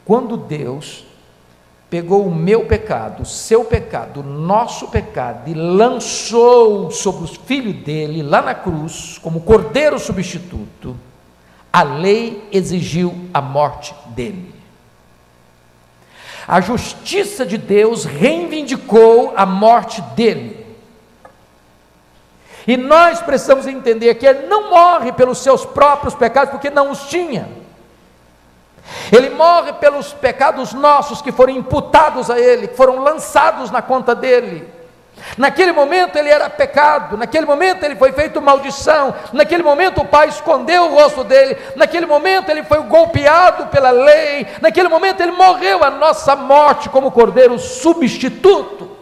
Quando 0.06 0.38
Deus 0.38 1.06
pegou 1.90 2.26
o 2.28 2.34
meu 2.34 2.66
pecado, 2.66 3.24
o 3.24 3.26
seu 3.26 3.64
pecado, 3.64 4.20
o 4.20 4.24
nosso 4.24 4.90
pecado 4.90 5.50
e 5.50 5.54
lançou 5.54 6.92
sobre 6.92 7.24
o 7.24 7.28
filho 7.28 7.74
dele 7.74 8.22
lá 8.22 8.42
na 8.42 8.54
cruz, 8.54 9.18
como 9.20 9.42
cordeiro 9.42 9.98
substituto, 9.98 10.98
a 11.78 11.84
lei 11.84 12.50
exigiu 12.52 13.30
a 13.32 13.40
morte 13.40 13.94
dele. 14.08 14.52
A 16.48 16.60
justiça 16.60 17.46
de 17.46 17.56
Deus 17.56 18.04
reivindicou 18.04 19.32
a 19.38 19.46
morte 19.46 20.02
dele. 20.16 20.66
E 22.66 22.76
nós 22.76 23.22
precisamos 23.22 23.68
entender 23.68 24.16
que 24.16 24.26
ele 24.26 24.48
não 24.48 24.72
morre 24.72 25.12
pelos 25.12 25.38
seus 25.38 25.66
próprios 25.68 26.16
pecados, 26.16 26.50
porque 26.50 26.72
não 26.72 26.90
os 26.90 27.10
tinha. 27.10 27.48
Ele 29.12 29.30
morre 29.30 29.74
pelos 29.74 30.12
pecados 30.14 30.74
nossos 30.74 31.22
que 31.22 31.32
foram 31.32 31.54
imputados 31.54 32.32
a 32.32 32.40
ele, 32.40 32.70
que 32.70 32.76
foram 32.76 33.04
lançados 33.04 33.70
na 33.70 33.84
conta 33.84 34.16
dele. 34.16 34.68
Naquele 35.38 35.72
momento 35.72 36.16
ele 36.16 36.30
era 36.30 36.50
pecado, 36.50 37.18
naquele 37.18 37.46
momento 37.46 37.84
ele 37.84 37.96
foi 37.96 38.12
feito 38.12 38.42
maldição, 38.42 39.14
naquele 39.34 39.64
momento 39.64 40.02
o 40.02 40.06
pai 40.06 40.30
escondeu 40.30 40.86
o 40.86 40.96
rosto 40.96 41.24
dele, 41.24 41.58
naquele 41.76 42.06
momento 42.06 42.50
ele 42.50 42.64
foi 42.64 42.82
golpeado 42.84 43.68
pela 43.68 43.92
lei, 43.92 44.48
naquele 44.62 44.88
momento 44.88 45.22
ele 45.22 45.32
morreu 45.32 45.84
a 45.84 45.90
nossa 45.90 46.36
morte 46.36 46.90
como 46.90 47.12
cordeiro 47.12 47.60
substituto. 47.60 48.98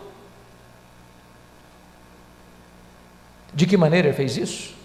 De 3.54 3.66
que 3.66 3.78
maneira 3.78 4.10
ele 4.10 4.18
fez 4.18 4.36
isso? 4.36 4.76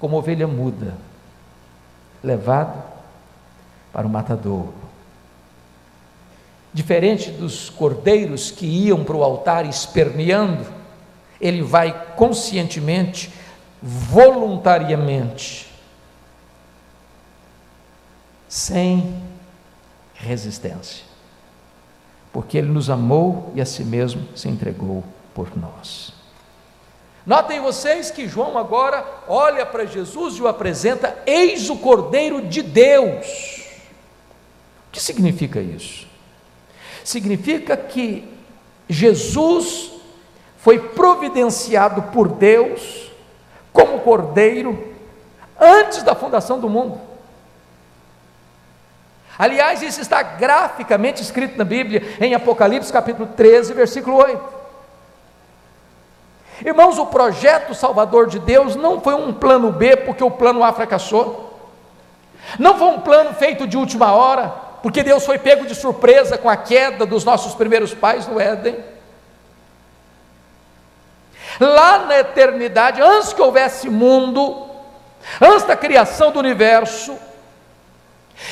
Como 0.00 0.16
ovelha 0.16 0.48
muda, 0.48 0.94
levado 2.22 2.82
para 3.92 4.06
o 4.06 4.10
matadouro. 4.10 4.81
Diferente 6.74 7.30
dos 7.30 7.68
cordeiros 7.68 8.50
que 8.50 8.66
iam 8.66 9.04
para 9.04 9.16
o 9.16 9.22
altar 9.22 9.66
esperneando, 9.66 10.64
ele 11.40 11.62
vai 11.62 12.14
conscientemente, 12.14 13.30
voluntariamente, 13.82 15.68
sem 18.48 19.22
resistência, 20.14 21.04
porque 22.32 22.56
ele 22.56 22.68
nos 22.68 22.88
amou 22.88 23.52
e 23.54 23.60
a 23.60 23.66
si 23.66 23.84
mesmo 23.84 24.26
se 24.34 24.48
entregou 24.48 25.04
por 25.34 25.56
nós. 25.56 26.14
Notem 27.26 27.60
vocês 27.60 28.10
que 28.10 28.28
João 28.28 28.56
agora 28.58 29.04
olha 29.28 29.64
para 29.64 29.84
Jesus 29.84 30.36
e 30.36 30.42
o 30.42 30.48
apresenta: 30.48 31.22
Eis 31.26 31.70
o 31.70 31.76
Cordeiro 31.76 32.42
de 32.42 32.62
Deus. 32.62 33.62
O 34.88 34.92
que 34.92 35.00
significa 35.00 35.60
isso? 35.60 36.11
Significa 37.04 37.76
que 37.76 38.28
Jesus 38.88 39.92
foi 40.58 40.78
providenciado 40.78 42.02
por 42.04 42.28
Deus 42.28 43.10
como 43.72 44.00
cordeiro 44.00 44.92
antes 45.58 46.02
da 46.02 46.14
fundação 46.14 46.60
do 46.60 46.68
mundo. 46.68 47.00
Aliás, 49.38 49.82
isso 49.82 50.00
está 50.00 50.22
graficamente 50.22 51.22
escrito 51.22 51.56
na 51.56 51.64
Bíblia, 51.64 52.16
em 52.20 52.34
Apocalipse 52.34 52.92
capítulo 52.92 53.28
13, 53.34 53.72
versículo 53.72 54.16
8. 54.18 54.62
Irmãos, 56.64 56.98
o 56.98 57.06
projeto 57.06 57.74
salvador 57.74 58.28
de 58.28 58.38
Deus 58.38 58.76
não 58.76 59.00
foi 59.00 59.14
um 59.14 59.32
plano 59.32 59.72
B 59.72 59.96
porque 59.96 60.22
o 60.22 60.30
plano 60.30 60.62
A 60.62 60.72
fracassou. 60.72 61.58
Não 62.58 62.76
foi 62.76 62.88
um 62.88 63.00
plano 63.00 63.34
feito 63.34 63.66
de 63.66 63.76
última 63.76 64.12
hora 64.12 64.52
porque 64.82 65.02
Deus 65.02 65.24
foi 65.24 65.38
pego 65.38 65.64
de 65.64 65.74
surpresa 65.74 66.36
com 66.36 66.50
a 66.50 66.56
queda 66.56 67.06
dos 67.06 67.24
nossos 67.24 67.54
primeiros 67.54 67.94
pais 67.94 68.26
no 68.26 68.40
Éden. 68.40 68.76
Lá 71.60 72.00
na 72.00 72.18
eternidade, 72.18 73.00
antes 73.00 73.32
que 73.32 73.40
houvesse 73.40 73.88
mundo, 73.88 74.66
antes 75.40 75.64
da 75.64 75.76
criação 75.76 76.32
do 76.32 76.40
universo, 76.40 77.16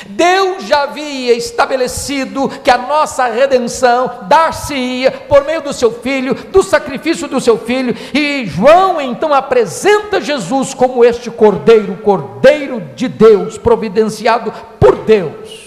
Deus 0.07 0.63
já 0.63 0.83
havia 0.83 1.33
estabelecido 1.33 2.47
que 2.47 2.71
a 2.71 2.77
nossa 2.77 3.25
redenção 3.25 4.19
dar-se-ia 4.23 5.11
por 5.11 5.43
meio 5.43 5.61
do 5.61 5.73
seu 5.73 5.91
filho, 5.91 6.33
do 6.33 6.63
sacrifício 6.63 7.27
do 7.27 7.41
seu 7.41 7.57
filho, 7.57 7.93
e 8.13 8.45
João 8.45 9.01
então 9.01 9.33
apresenta 9.33 10.21
Jesus 10.21 10.73
como 10.73 11.03
este 11.03 11.29
cordeiro, 11.29 11.97
cordeiro 11.97 12.79
de 12.95 13.09
Deus, 13.09 13.57
providenciado 13.57 14.53
por 14.79 14.95
Deus 15.03 15.60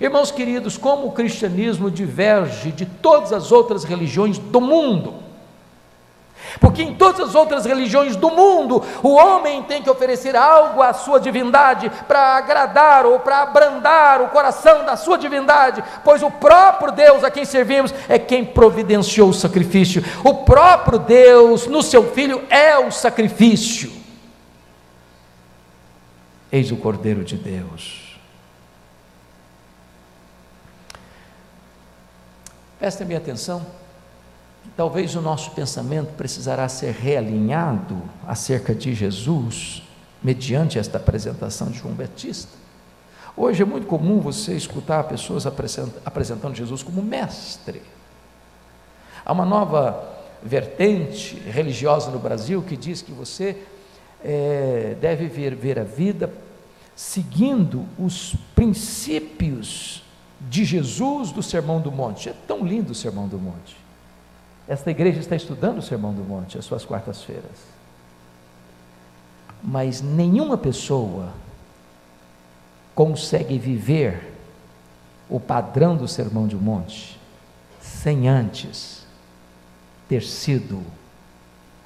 Irmãos 0.00 0.30
queridos, 0.30 0.76
como 0.76 1.06
o 1.06 1.12
cristianismo 1.12 1.90
diverge 1.90 2.72
de 2.72 2.84
todas 2.84 3.32
as 3.32 3.52
outras 3.52 3.84
religiões 3.84 4.38
do 4.38 4.60
mundo. 4.60 5.22
Porque 6.60 6.82
em 6.82 6.94
todas 6.94 7.28
as 7.28 7.34
outras 7.34 7.64
religiões 7.64 8.16
do 8.16 8.30
mundo, 8.30 8.82
o 9.02 9.10
homem 9.10 9.62
tem 9.62 9.82
que 9.82 9.90
oferecer 9.90 10.36
algo 10.36 10.82
à 10.82 10.92
sua 10.92 11.18
divindade 11.18 11.90
para 12.06 12.36
agradar 12.36 13.06
ou 13.06 13.18
para 13.20 13.42
abrandar 13.42 14.20
o 14.20 14.28
coração 14.28 14.84
da 14.84 14.96
sua 14.96 15.16
divindade, 15.16 15.82
pois 16.04 16.22
o 16.22 16.30
próprio 16.30 16.92
Deus 16.92 17.24
a 17.24 17.30
quem 17.30 17.44
servimos 17.44 17.94
é 18.08 18.18
quem 18.18 18.44
providenciou 18.44 19.30
o 19.30 19.34
sacrifício. 19.34 20.04
O 20.22 20.34
próprio 20.44 20.98
Deus, 20.98 21.66
no 21.66 21.82
seu 21.82 22.12
filho, 22.12 22.42
é 22.50 22.76
o 22.78 22.90
sacrifício. 22.90 23.92
Eis 26.52 26.70
o 26.70 26.76
Cordeiro 26.76 27.24
de 27.24 27.36
Deus 27.36 28.03
Prestem 32.84 33.06
minha 33.06 33.18
atenção. 33.18 33.64
Talvez 34.76 35.16
o 35.16 35.22
nosso 35.22 35.52
pensamento 35.52 36.12
precisará 36.18 36.68
ser 36.68 36.92
realinhado 36.92 37.96
acerca 38.28 38.74
de 38.74 38.92
Jesus, 38.92 39.82
mediante 40.22 40.78
esta 40.78 40.98
apresentação 40.98 41.68
de 41.68 41.78
João 41.78 41.94
Batista. 41.94 42.52
Hoje 43.34 43.62
é 43.62 43.64
muito 43.64 43.86
comum 43.86 44.20
você 44.20 44.54
escutar 44.54 45.02
pessoas 45.04 45.46
apresentando 45.46 46.54
Jesus 46.54 46.82
como 46.82 47.00
mestre. 47.00 47.80
Há 49.24 49.32
uma 49.32 49.46
nova 49.46 50.06
vertente 50.42 51.36
religiosa 51.36 52.10
no 52.10 52.18
Brasil 52.18 52.60
que 52.60 52.76
diz 52.76 53.00
que 53.00 53.12
você 53.12 53.62
é, 54.22 54.94
deve 55.00 55.26
ver, 55.26 55.54
ver 55.54 55.78
a 55.78 55.84
vida 55.84 56.30
seguindo 56.94 57.86
os 57.98 58.36
princípios 58.54 60.03
de 60.48 60.64
Jesus 60.64 61.30
do 61.30 61.42
Sermão 61.42 61.80
do 61.80 61.90
Monte. 61.90 62.28
É 62.28 62.34
tão 62.46 62.64
lindo 62.64 62.92
o 62.92 62.94
Sermão 62.94 63.28
do 63.28 63.38
Monte. 63.38 63.76
Esta 64.66 64.90
igreja 64.90 65.20
está 65.20 65.36
estudando 65.36 65.78
o 65.78 65.82
Sermão 65.82 66.12
do 66.12 66.22
Monte, 66.22 66.58
as 66.58 66.64
suas 66.64 66.84
quartas-feiras. 66.84 67.74
Mas 69.62 70.00
nenhuma 70.00 70.56
pessoa 70.56 71.32
consegue 72.94 73.58
viver 73.58 74.32
o 75.28 75.40
padrão 75.40 75.96
do 75.96 76.06
Sermão 76.06 76.44
um 76.44 76.58
Monte 76.58 77.18
sem 77.80 78.28
antes 78.28 79.04
ter 80.08 80.22
sido 80.22 80.82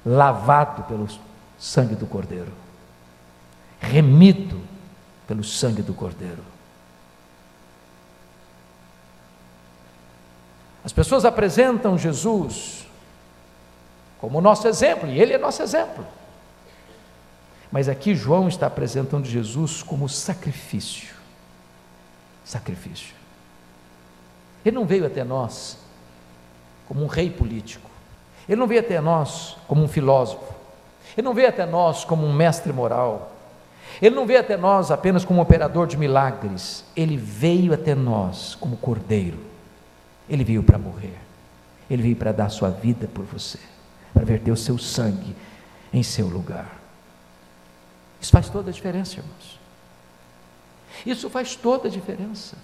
lavado 0.05 0.83
pelo 0.83 1.07
sangue 1.57 1.95
do 1.95 2.05
Cordeiro, 2.05 2.51
remido 3.79 4.61
pelo 5.27 5.43
sangue 5.43 5.81
do 5.81 5.93
Cordeiro. 5.93 6.43
As 10.89 10.93
pessoas 10.93 11.23
apresentam 11.23 11.99
Jesus 11.99 12.83
como 14.19 14.41
nosso 14.41 14.67
exemplo, 14.67 15.07
e 15.07 15.21
ele 15.21 15.33
é 15.33 15.37
nosso 15.37 15.61
exemplo. 15.61 16.03
Mas 17.71 17.87
aqui 17.87 18.15
João 18.15 18.47
está 18.47 18.65
apresentando 18.65 19.27
Jesus 19.27 19.83
como 19.83 20.09
sacrifício. 20.09 21.13
Sacrifício. 22.43 23.13
Ele 24.65 24.75
não 24.75 24.87
veio 24.87 25.05
até 25.05 25.23
nós 25.23 25.77
como 26.87 27.03
um 27.03 27.07
rei 27.07 27.29
político. 27.29 27.87
Ele 28.47 28.59
não 28.59 28.65
veio 28.65 28.79
até 28.81 28.99
nós 28.99 29.57
como 29.67 29.83
um 29.83 29.87
filósofo. 29.87 30.55
Ele 31.15 31.23
não 31.23 31.35
veio 31.35 31.49
até 31.49 31.67
nós 31.67 32.03
como 32.03 32.25
um 32.25 32.33
mestre 32.33 32.73
moral. 32.73 33.31
Ele 34.01 34.15
não 34.15 34.25
veio 34.25 34.39
até 34.39 34.57
nós 34.57 34.89
apenas 34.89 35.23
como 35.23 35.37
um 35.37 35.43
operador 35.43 35.85
de 35.85 35.95
milagres. 35.95 36.83
Ele 36.95 37.15
veio 37.15 37.75
até 37.75 37.93
nós 37.93 38.55
como 38.55 38.75
cordeiro. 38.75 39.48
Ele 40.29 40.43
veio 40.43 40.63
para 40.63 40.77
morrer. 40.77 41.17
Ele 41.89 42.03
veio 42.03 42.15
para 42.15 42.31
dar 42.31 42.49
sua 42.49 42.69
vida 42.69 43.07
por 43.07 43.25
você, 43.25 43.57
para 44.13 44.23
verter 44.23 44.51
o 44.51 44.57
seu 44.57 44.77
sangue 44.77 45.35
em 45.91 46.03
seu 46.03 46.27
lugar. 46.27 46.79
Isso 48.21 48.31
faz 48.31 48.49
toda 48.49 48.69
a 48.69 48.73
diferença, 48.73 49.17
irmãos. 49.17 49.59
Isso 51.05 51.29
faz 51.29 51.55
toda 51.55 51.87
a 51.87 51.91
diferença. 51.91 52.57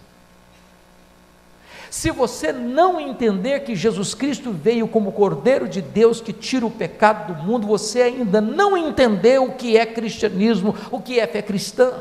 Se 1.89 2.12
você 2.12 2.51
não 2.51 2.99
entender 2.99 3.62
que 3.62 3.75
Jesus 3.75 4.13
Cristo 4.13 4.51
veio 4.51 4.88
como 4.88 5.12
Cordeiro 5.12 5.67
de 5.67 5.82
Deus 5.82 6.19
que 6.19 6.34
tira 6.34 6.65
o 6.65 6.71
pecado 6.71 7.34
do 7.34 7.43
mundo, 7.43 7.65
você 7.65 8.01
ainda 8.01 8.41
não 8.41 8.75
entendeu 8.75 9.45
o 9.45 9.54
que 9.54 9.78
é 9.78 9.86
cristianismo, 9.86 10.75
o 10.91 10.99
que 10.99 11.19
é 11.19 11.25
fé 11.25 11.41
cristã. 11.41 11.93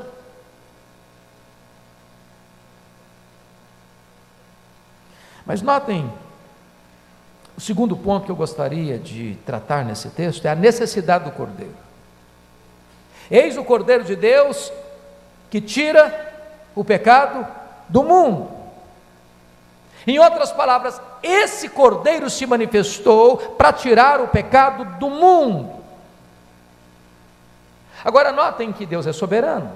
Mas 5.47 5.61
notem, 5.63 6.11
o 7.57 7.61
segundo 7.61 7.97
ponto 7.97 8.25
que 8.25 8.33
eu 8.33 8.37
gostaria 8.37 8.99
de 8.99 9.39
tratar 9.47 9.85
nesse 9.85 10.09
texto 10.11 10.45
é 10.47 10.51
a 10.51 10.55
necessidade 10.55 11.25
do 11.25 11.31
Cordeiro. 11.31 11.77
Eis 13.31 13.57
o 13.57 13.65
Cordeiro 13.65 14.05
de 14.05 14.17
Deus 14.17 14.73
que 15.51 15.61
tira 15.61 16.33
o 16.75 16.85
pecado 16.85 17.47
do 17.89 18.03
mundo. 18.03 18.51
Em 20.07 20.19
outras 20.19 20.53
palavras, 20.53 21.01
esse 21.23 21.69
Cordeiro 21.69 22.29
se 22.29 22.45
manifestou 22.47 23.37
para 23.37 23.73
tirar 23.73 24.21
o 24.21 24.29
pecado 24.29 24.85
do 24.99 25.09
mundo. 25.09 25.73
Agora, 28.05 28.33
notem 28.33 28.73
que 28.73 28.85
Deus 28.85 29.07
é 29.07 29.13
soberano. 29.13 29.73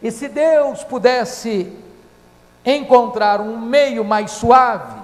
E 0.00 0.10
se 0.12 0.28
Deus 0.28 0.84
pudesse 0.84 1.72
encontrar 2.64 3.40
um 3.40 3.58
meio 3.58 4.04
mais 4.04 4.30
suave, 4.30 4.94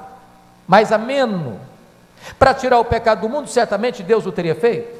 mais 0.66 0.92
ameno, 0.92 1.60
para 2.38 2.54
tirar 2.54 2.78
o 2.78 2.84
pecado 2.84 3.22
do 3.22 3.28
mundo, 3.28 3.48
certamente 3.48 4.02
Deus 4.02 4.26
o 4.26 4.32
teria 4.32 4.54
feito. 4.54 4.98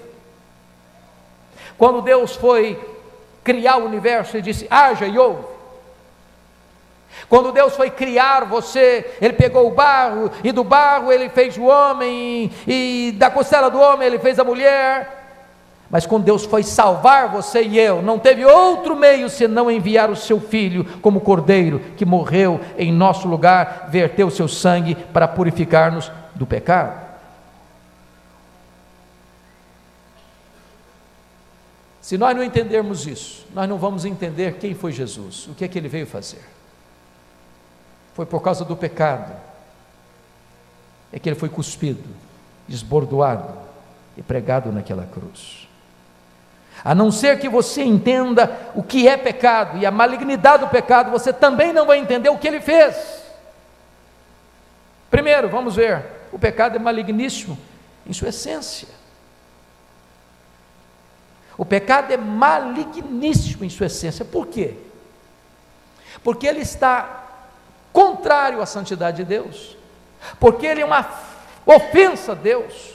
Quando 1.79 2.03
Deus 2.03 2.37
foi 2.37 2.79
criar 3.43 3.77
o 3.79 3.87
universo, 3.87 4.37
Ele 4.37 4.43
disse: 4.43 4.67
haja 4.71 5.07
e 5.07 5.19
ouve. 5.19 5.45
Quando 7.29 7.53
Deus 7.53 7.77
foi 7.77 7.91
criar 7.91 8.45
você, 8.45 9.17
Ele 9.21 9.35
pegou 9.35 9.67
o 9.67 9.75
barro, 9.75 10.31
e 10.43 10.53
do 10.53 10.65
barro 10.65 11.13
Ele 11.13 11.29
fez 11.29 11.57
o 11.57 11.65
homem, 11.65 12.51
e 12.67 13.15
da 13.17 13.31
costela 13.31 13.71
do 13.71 13.81
homem 13.81 14.07
Ele 14.07 14.19
fez 14.19 14.39
a 14.39 14.45
mulher. 14.45 15.20
Mas 15.91 16.07
quando 16.07 16.25
Deus 16.25 16.45
foi 16.45 16.63
salvar 16.63 17.29
você 17.29 17.63
e 17.65 17.77
eu, 17.77 18.01
não 18.01 18.17
teve 18.17 18.45
outro 18.45 18.95
meio 18.95 19.29
senão 19.29 19.69
enviar 19.69 20.09
o 20.09 20.15
seu 20.15 20.41
filho 20.41 20.85
como 21.03 21.21
cordeiro 21.21 21.81
que 21.97 22.05
morreu 22.05 22.61
em 22.79 22.93
nosso 22.93 23.27
lugar, 23.27 23.89
verteu 23.91 24.29
o 24.29 24.31
seu 24.31 24.47
sangue 24.47 24.95
para 24.95 25.27
purificar-nos 25.27 26.11
do 26.35 26.47
pecado. 26.47 27.11
Se 32.01 32.17
nós 32.17 32.37
não 32.37 32.45
entendermos 32.45 33.07
isso, 33.07 33.47
nós 33.53 33.69
não 33.69 33.77
vamos 33.77 34.05
entender 34.05 34.59
quem 34.59 34.75
foi 34.75 34.93
Jesus, 34.93 35.49
o 35.49 35.55
que 35.55 35.65
é 35.65 35.69
que 35.69 35.77
ele 35.77 35.89
veio 35.89 36.07
fazer. 36.07 36.43
Foi 38.15 38.27
por 38.27 38.41
causa 38.41 38.65
do 38.65 38.77
pecado, 38.77 39.33
é 41.13 41.19
que 41.19 41.29
ele 41.29 41.37
foi 41.37 41.49
cuspido, 41.49 42.09
esbordoado 42.69 43.53
e 44.17 44.23
pregado 44.23 44.71
naquela 44.71 45.05
cruz. 45.05 45.70
A 46.85 46.95
não 46.95 47.11
ser 47.11 47.39
que 47.39 47.49
você 47.49 47.83
entenda 47.83 48.71
o 48.75 48.83
que 48.83 49.07
é 49.07 49.17
pecado 49.17 49.79
e 49.79 49.85
a 49.85 49.91
malignidade 49.91 50.65
do 50.65 50.71
pecado, 50.71 51.11
você 51.11 51.33
também 51.33 51.73
não 51.73 51.87
vai 51.87 51.99
entender 51.99 52.31
o 52.31 52.39
que 52.39 52.49
ele 52.49 52.61
fez. 52.61 53.23
Primeiro, 55.11 55.49
vamos 55.49 55.77
ver, 55.77 56.05
o 56.33 56.39
pecado 56.39 56.77
é 56.77 56.79
maligníssimo 56.79 57.59
em 58.07 58.13
sua 58.13 58.29
essência. 58.29 58.89
O 61.59 61.65
pecado 61.65 62.11
é 62.13 62.17
maligníssimo 62.17 63.65
em 63.65 63.69
sua 63.69 63.87
essência. 63.87 64.25
Por 64.25 64.47
quê? 64.47 64.77
Porque 66.25 66.47
ele 66.47 66.61
está 66.61 67.27
contrário 67.93 68.63
à 68.63 68.67
santidade 68.67 69.19
de 69.19 69.25
Deus. 69.25 69.77
Porque 70.39 70.65
ele 70.65 70.81
é 70.81 70.85
uma 70.85 71.07
ofensa 71.67 72.33
a 72.33 72.35
Deus. 72.35 72.95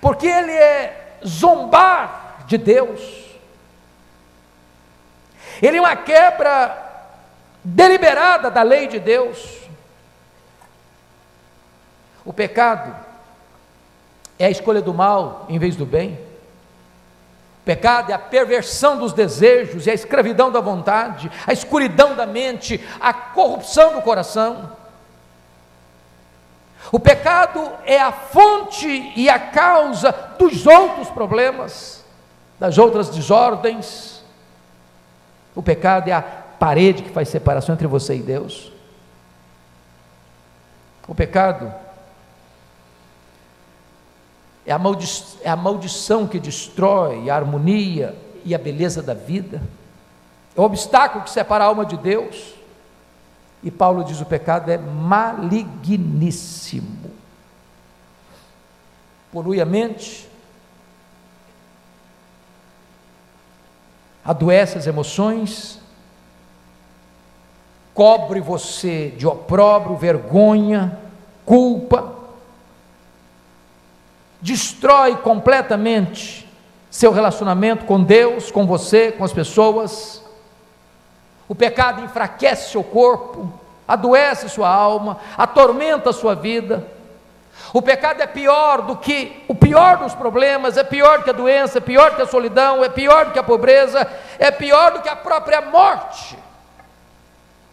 Porque 0.00 0.26
ele 0.26 0.52
é 0.52 1.03
zombar 1.26 2.44
de 2.46 2.58
Deus. 2.58 3.00
Ele 5.62 5.78
é 5.78 5.80
uma 5.80 5.96
quebra 5.96 6.82
deliberada 7.62 8.50
da 8.50 8.62
lei 8.62 8.86
de 8.86 8.98
Deus. 8.98 9.60
O 12.24 12.32
pecado 12.32 12.94
é 14.38 14.46
a 14.46 14.50
escolha 14.50 14.82
do 14.82 14.92
mal 14.92 15.46
em 15.48 15.58
vez 15.58 15.76
do 15.76 15.86
bem. 15.86 16.18
Pecado 17.64 18.10
é 18.10 18.14
a 18.14 18.18
perversão 18.18 18.98
dos 18.98 19.14
desejos, 19.14 19.86
é 19.86 19.92
a 19.92 19.94
escravidão 19.94 20.50
da 20.50 20.60
vontade, 20.60 21.30
a 21.46 21.52
escuridão 21.52 22.14
da 22.14 22.26
mente, 22.26 22.78
a 23.00 23.12
corrupção 23.14 23.94
do 23.94 24.02
coração. 24.02 24.70
O 26.92 26.98
pecado 27.00 27.70
é 27.84 28.00
a 28.00 28.12
fonte 28.12 29.12
e 29.16 29.28
a 29.28 29.38
causa 29.38 30.12
dos 30.38 30.66
outros 30.66 31.08
problemas, 31.10 32.04
das 32.58 32.78
outras 32.78 33.08
desordens. 33.08 34.22
O 35.54 35.62
pecado 35.62 36.08
é 36.08 36.12
a 36.12 36.22
parede 36.22 37.02
que 37.02 37.10
faz 37.10 37.28
separação 37.28 37.74
entre 37.74 37.86
você 37.86 38.16
e 38.16 38.22
Deus. 38.22 38.72
O 41.06 41.14
pecado 41.14 41.72
é 44.66 44.72
a, 44.72 44.78
maldi 44.78 45.06
é 45.42 45.50
a 45.50 45.56
maldição 45.56 46.26
que 46.26 46.38
destrói 46.38 47.28
a 47.28 47.36
harmonia 47.36 48.16
e 48.44 48.54
a 48.54 48.58
beleza 48.58 49.02
da 49.02 49.14
vida, 49.14 49.60
é 50.56 50.60
o 50.60 50.64
obstáculo 50.64 51.24
que 51.24 51.30
separa 51.30 51.64
a 51.64 51.66
alma 51.66 51.84
de 51.84 51.96
Deus. 51.96 52.54
E 53.64 53.70
Paulo 53.70 54.04
diz: 54.04 54.20
o 54.20 54.26
pecado 54.26 54.70
é 54.70 54.76
maligníssimo, 54.76 57.10
polui 59.32 59.58
a 59.60 59.64
mente, 59.64 60.28
adoece 64.22 64.76
as 64.76 64.86
emoções, 64.86 65.80
cobre 67.94 68.40
você 68.40 69.14
de 69.16 69.26
opróbrio, 69.26 69.96
vergonha, 69.96 70.98
culpa, 71.46 72.12
destrói 74.42 75.16
completamente 75.16 76.46
seu 76.90 77.12
relacionamento 77.12 77.86
com 77.86 78.02
Deus, 78.02 78.50
com 78.50 78.66
você, 78.66 79.10
com 79.10 79.24
as 79.24 79.32
pessoas. 79.32 80.22
O 81.48 81.54
pecado 81.54 82.02
enfraquece 82.02 82.70
seu 82.70 82.82
corpo, 82.82 83.52
adoece 83.86 84.48
sua 84.48 84.68
alma, 84.68 85.18
atormenta 85.36 86.12
sua 86.12 86.34
vida. 86.34 86.86
O 87.72 87.82
pecado 87.82 88.22
é 88.22 88.26
pior 88.26 88.82
do 88.82 88.96
que 88.96 89.44
o 89.48 89.54
pior 89.54 89.98
dos 89.98 90.14
problemas, 90.14 90.76
é 90.76 90.84
pior 90.84 91.22
que 91.22 91.30
a 91.30 91.32
doença, 91.32 91.78
é 91.78 91.80
pior 91.80 92.16
que 92.16 92.22
a 92.22 92.26
solidão, 92.26 92.84
é 92.84 92.88
pior 92.88 93.26
do 93.26 93.32
que 93.32 93.38
a 93.38 93.42
pobreza, 93.42 94.10
é 94.38 94.50
pior 94.50 94.92
do 94.92 95.02
que 95.02 95.08
a 95.08 95.16
própria 95.16 95.60
morte. 95.60 96.38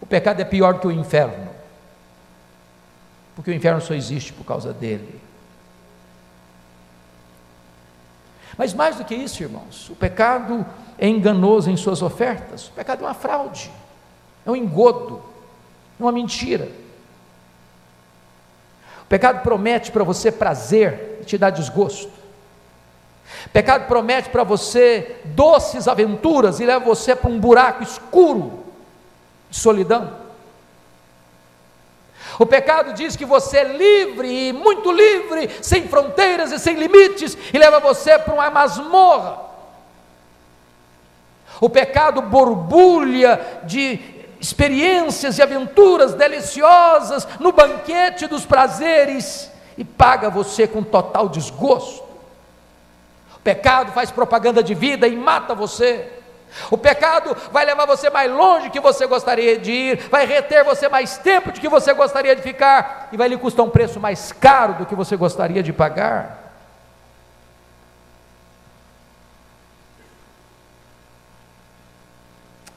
O 0.01 0.05
pecado 0.05 0.41
é 0.41 0.45
pior 0.45 0.73
do 0.73 0.79
que 0.79 0.87
o 0.87 0.91
inferno, 0.91 1.49
porque 3.35 3.51
o 3.51 3.53
inferno 3.53 3.79
só 3.79 3.93
existe 3.93 4.33
por 4.33 4.43
causa 4.43 4.73
dele. 4.73 5.20
Mas 8.61 8.75
mais 8.75 8.95
do 8.95 9.03
que 9.03 9.15
isso, 9.15 9.41
irmãos, 9.41 9.89
o 9.89 9.95
pecado 9.95 10.63
é 10.95 11.07
enganoso 11.07 11.71
em 11.71 11.75
suas 11.75 12.03
ofertas, 12.03 12.67
o 12.67 12.71
pecado 12.73 13.03
é 13.03 13.07
uma 13.07 13.13
fraude, 13.15 13.71
é 14.45 14.51
um 14.51 14.55
engodo, 14.55 15.19
é 15.99 16.03
uma 16.03 16.11
mentira. 16.11 16.69
O 19.01 19.05
pecado 19.09 19.41
promete 19.41 19.91
para 19.91 20.03
você 20.03 20.31
prazer 20.31 21.17
e 21.21 21.25
te 21.25 21.39
dá 21.39 21.49
desgosto. 21.49 22.11
O 23.47 23.49
pecado 23.49 23.87
promete 23.87 24.29
para 24.29 24.43
você 24.43 25.19
doces 25.25 25.87
aventuras 25.87 26.59
e 26.59 26.65
leva 26.67 26.85
você 26.85 27.15
para 27.15 27.31
um 27.31 27.39
buraco 27.39 27.81
escuro 27.81 28.63
de 29.49 29.57
solidão. 29.57 30.20
O 32.41 32.45
pecado 32.47 32.93
diz 32.93 33.15
que 33.15 33.23
você 33.23 33.57
é 33.57 33.63
livre, 33.65 34.51
muito 34.51 34.91
livre, 34.91 35.47
sem 35.61 35.87
fronteiras 35.87 36.51
e 36.51 36.57
sem 36.57 36.73
limites, 36.73 37.37
e 37.53 37.55
leva 37.55 37.79
você 37.79 38.17
para 38.17 38.33
uma 38.33 38.49
masmorra. 38.49 39.41
O 41.59 41.69
pecado 41.69 42.19
borbulha 42.19 43.61
de 43.63 43.99
experiências 44.39 45.37
e 45.37 45.43
aventuras 45.43 46.15
deliciosas 46.15 47.27
no 47.39 47.51
banquete 47.51 48.25
dos 48.25 48.43
prazeres 48.43 49.51
e 49.77 49.85
paga 49.85 50.27
você 50.27 50.67
com 50.67 50.81
total 50.81 51.29
desgosto. 51.29 52.03
O 53.35 53.39
pecado 53.43 53.91
faz 53.91 54.09
propaganda 54.09 54.63
de 54.63 54.73
vida 54.73 55.07
e 55.07 55.15
mata 55.15 55.53
você. 55.53 56.11
O 56.69 56.77
pecado 56.77 57.35
vai 57.51 57.65
levar 57.65 57.85
você 57.85 58.09
mais 58.09 58.31
longe 58.31 58.69
que 58.69 58.79
você 58.79 59.07
gostaria 59.07 59.57
de 59.57 59.71
ir, 59.71 59.97
vai 60.09 60.25
reter 60.25 60.63
você 60.63 60.89
mais 60.89 61.17
tempo 61.17 61.51
do 61.51 61.59
que 61.59 61.69
você 61.69 61.93
gostaria 61.93 62.35
de 62.35 62.41
ficar 62.41 63.09
e 63.11 63.17
vai 63.17 63.27
lhe 63.27 63.37
custar 63.37 63.65
um 63.65 63.69
preço 63.69 63.99
mais 63.99 64.31
caro 64.31 64.73
do 64.75 64.85
que 64.85 64.95
você 64.95 65.15
gostaria 65.15 65.63
de 65.63 65.71
pagar. 65.71 66.41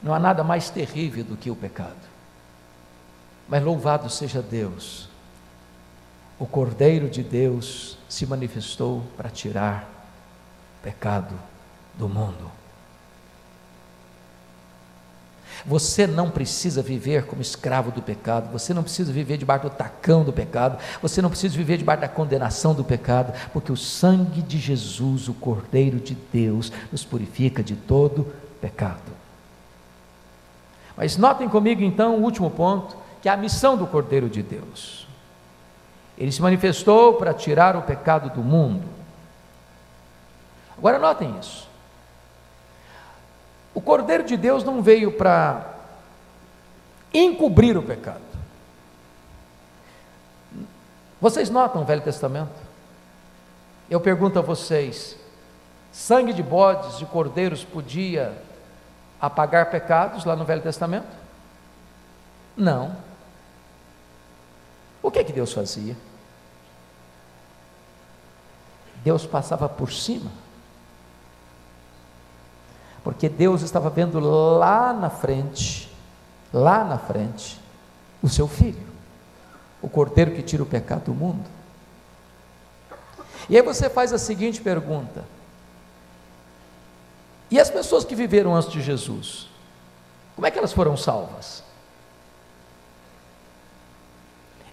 Não 0.01 0.13
há 0.13 0.19
nada 0.19 0.43
mais 0.43 0.69
terrível 0.69 1.23
do 1.23 1.35
que 1.35 1.49
o 1.49 1.55
pecado. 1.55 1.95
Mas 3.47 3.63
louvado 3.63 4.09
seja 4.09 4.41
Deus, 4.41 5.09
o 6.37 6.45
Cordeiro 6.45 7.09
de 7.09 7.23
Deus 7.23 7.97
se 8.07 8.25
manifestou 8.25 9.03
para 9.17 9.29
tirar 9.29 9.87
o 10.79 10.83
pecado 10.83 11.35
do 11.95 12.07
mundo. 12.07 12.51
Você 15.67 16.05
não 16.05 16.29
precisa 16.29 16.81
viver 16.81 17.25
como 17.25 17.41
escravo 17.41 17.89
do 17.89 18.01
pecado, 18.01 18.51
você 18.51 18.71
não 18.73 18.83
precisa 18.83 19.11
viver 19.11 19.37
debaixo 19.37 19.63
do 19.63 19.71
tacão 19.71 20.23
do 20.23 20.31
pecado, 20.31 20.77
você 21.01 21.21
não 21.21 21.29
precisa 21.29 21.57
viver 21.57 21.77
debaixo 21.77 22.01
da 22.01 22.07
condenação 22.07 22.73
do 22.75 22.83
pecado, 22.83 23.33
porque 23.51 23.71
o 23.71 23.77
sangue 23.77 24.43
de 24.43 24.59
Jesus, 24.59 25.27
o 25.27 25.33
Cordeiro 25.33 25.99
de 25.99 26.15
Deus, 26.31 26.71
nos 26.91 27.03
purifica 27.03 27.63
de 27.63 27.75
todo 27.75 28.31
pecado. 28.61 29.11
Mas 30.95 31.17
notem 31.17 31.49
comigo 31.49 31.81
então 31.81 32.15
o 32.15 32.21
último 32.21 32.51
ponto, 32.51 32.95
que 33.21 33.27
é 33.27 33.31
a 33.31 33.37
missão 33.37 33.75
do 33.75 33.87
Cordeiro 33.87 34.29
de 34.29 34.43
Deus. 34.43 35.07
Ele 36.15 36.31
se 36.31 36.41
manifestou 36.41 37.15
para 37.15 37.33
tirar 37.33 37.75
o 37.75 37.81
pecado 37.81 38.29
do 38.29 38.43
mundo. 38.43 38.87
Agora 40.77 40.99
notem 40.99 41.35
isso. 41.39 41.67
O 43.75 43.81
Cordeiro 43.81 44.23
de 44.23 44.37
Deus 44.37 44.63
não 44.63 44.81
veio 44.81 45.11
para 45.11 45.75
encobrir 47.13 47.77
o 47.77 47.83
pecado. 47.83 48.21
Vocês 51.19 51.49
notam 51.49 51.81
o 51.81 51.85
Velho 51.85 52.01
Testamento? 52.01 52.55
Eu 53.89 53.99
pergunto 53.99 54.39
a 54.39 54.41
vocês: 54.41 55.17
sangue 55.91 56.31
de 56.31 56.41
bodes, 56.41 56.97
de 56.97 57.05
cordeiros 57.05 57.65
podia 57.65 58.41
apagar 59.19 59.69
pecados 59.69 60.23
lá 60.23 60.37
no 60.37 60.45
Velho 60.45 60.61
Testamento? 60.61 61.13
Não. 62.55 62.95
O 65.03 65.11
que 65.11 65.19
é 65.19 65.23
que 65.25 65.33
Deus 65.33 65.51
fazia? 65.51 65.97
Deus 69.03 69.25
passava 69.25 69.67
por 69.67 69.91
cima 69.91 70.44
porque 73.05 73.29
Deus 73.29 73.61
estava 73.61 73.87
vendo 73.91 74.19
lá 74.19 74.91
na 74.91 75.11
frente, 75.11 75.87
lá 76.51 76.83
na 76.83 76.97
frente, 76.97 77.61
o 78.19 78.27
seu 78.27 78.47
filho, 78.47 78.87
o 79.79 79.87
cordeiro 79.87 80.31
que 80.31 80.41
tira 80.41 80.63
o 80.63 80.65
pecado 80.65 81.03
do 81.03 81.13
mundo. 81.13 81.45
E 83.47 83.55
aí 83.55 83.61
você 83.61 83.91
faz 83.91 84.11
a 84.11 84.17
seguinte 84.17 84.59
pergunta: 84.59 85.23
e 87.51 87.59
as 87.59 87.69
pessoas 87.69 88.03
que 88.03 88.15
viveram 88.15 88.55
antes 88.55 88.71
de 88.71 88.81
Jesus, 88.81 89.49
como 90.33 90.47
é 90.47 90.49
que 90.49 90.57
elas 90.57 90.73
foram 90.73 90.97
salvas? 90.97 91.63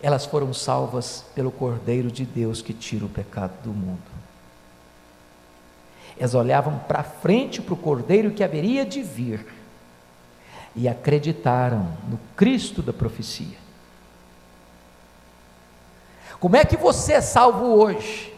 Elas 0.03 0.25
foram 0.25 0.55
salvas 0.55 1.23
pelo 1.35 1.53
Cordeiro 1.53 2.11
de 2.11 2.25
Deus 2.25 2.63
que 2.63 2.73
tira 2.73 3.05
o 3.05 3.11
pecado 3.11 3.53
do 3.63 3.75
mundo. 3.75 4.22
Elas 6.19 6.35
olhavam 6.35 6.79
para 6.81 7.03
frente 7.03 7.61
para 7.61 7.75
o 7.75 7.77
cordeiro 7.77 8.31
que 8.31 8.45
haveria 8.45 8.85
de 8.85 9.03
vir 9.03 9.47
e 10.75 10.89
acreditaram 10.89 11.97
no 12.09 12.19
Cristo 12.37 12.83
da 12.83 12.93
profecia. 12.93 13.63
Como 16.41 16.57
é 16.57 16.65
que 16.65 16.77
você 16.77 17.15
é 17.15 17.21
salvo 17.21 17.67
hoje? 17.67 18.33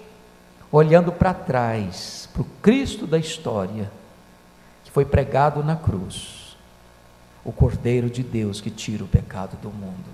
Olhando 0.71 1.13
para 1.13 1.33
trás, 1.33 2.29
para 2.33 2.43
o 2.43 2.47
Cristo 2.61 3.07
da 3.07 3.19
história, 3.19 3.91
que 4.85 4.91
foi 4.91 5.05
pregado 5.05 5.63
na 5.63 5.77
cruz, 5.77 6.57
o 7.45 7.53
Cordeiro 7.53 8.11
de 8.11 8.23
Deus 8.23 8.61
que 8.61 8.71
tira 8.71 9.05
o 9.05 9.09
pecado 9.09 9.57
do 9.59 9.71
mundo. 9.71 10.11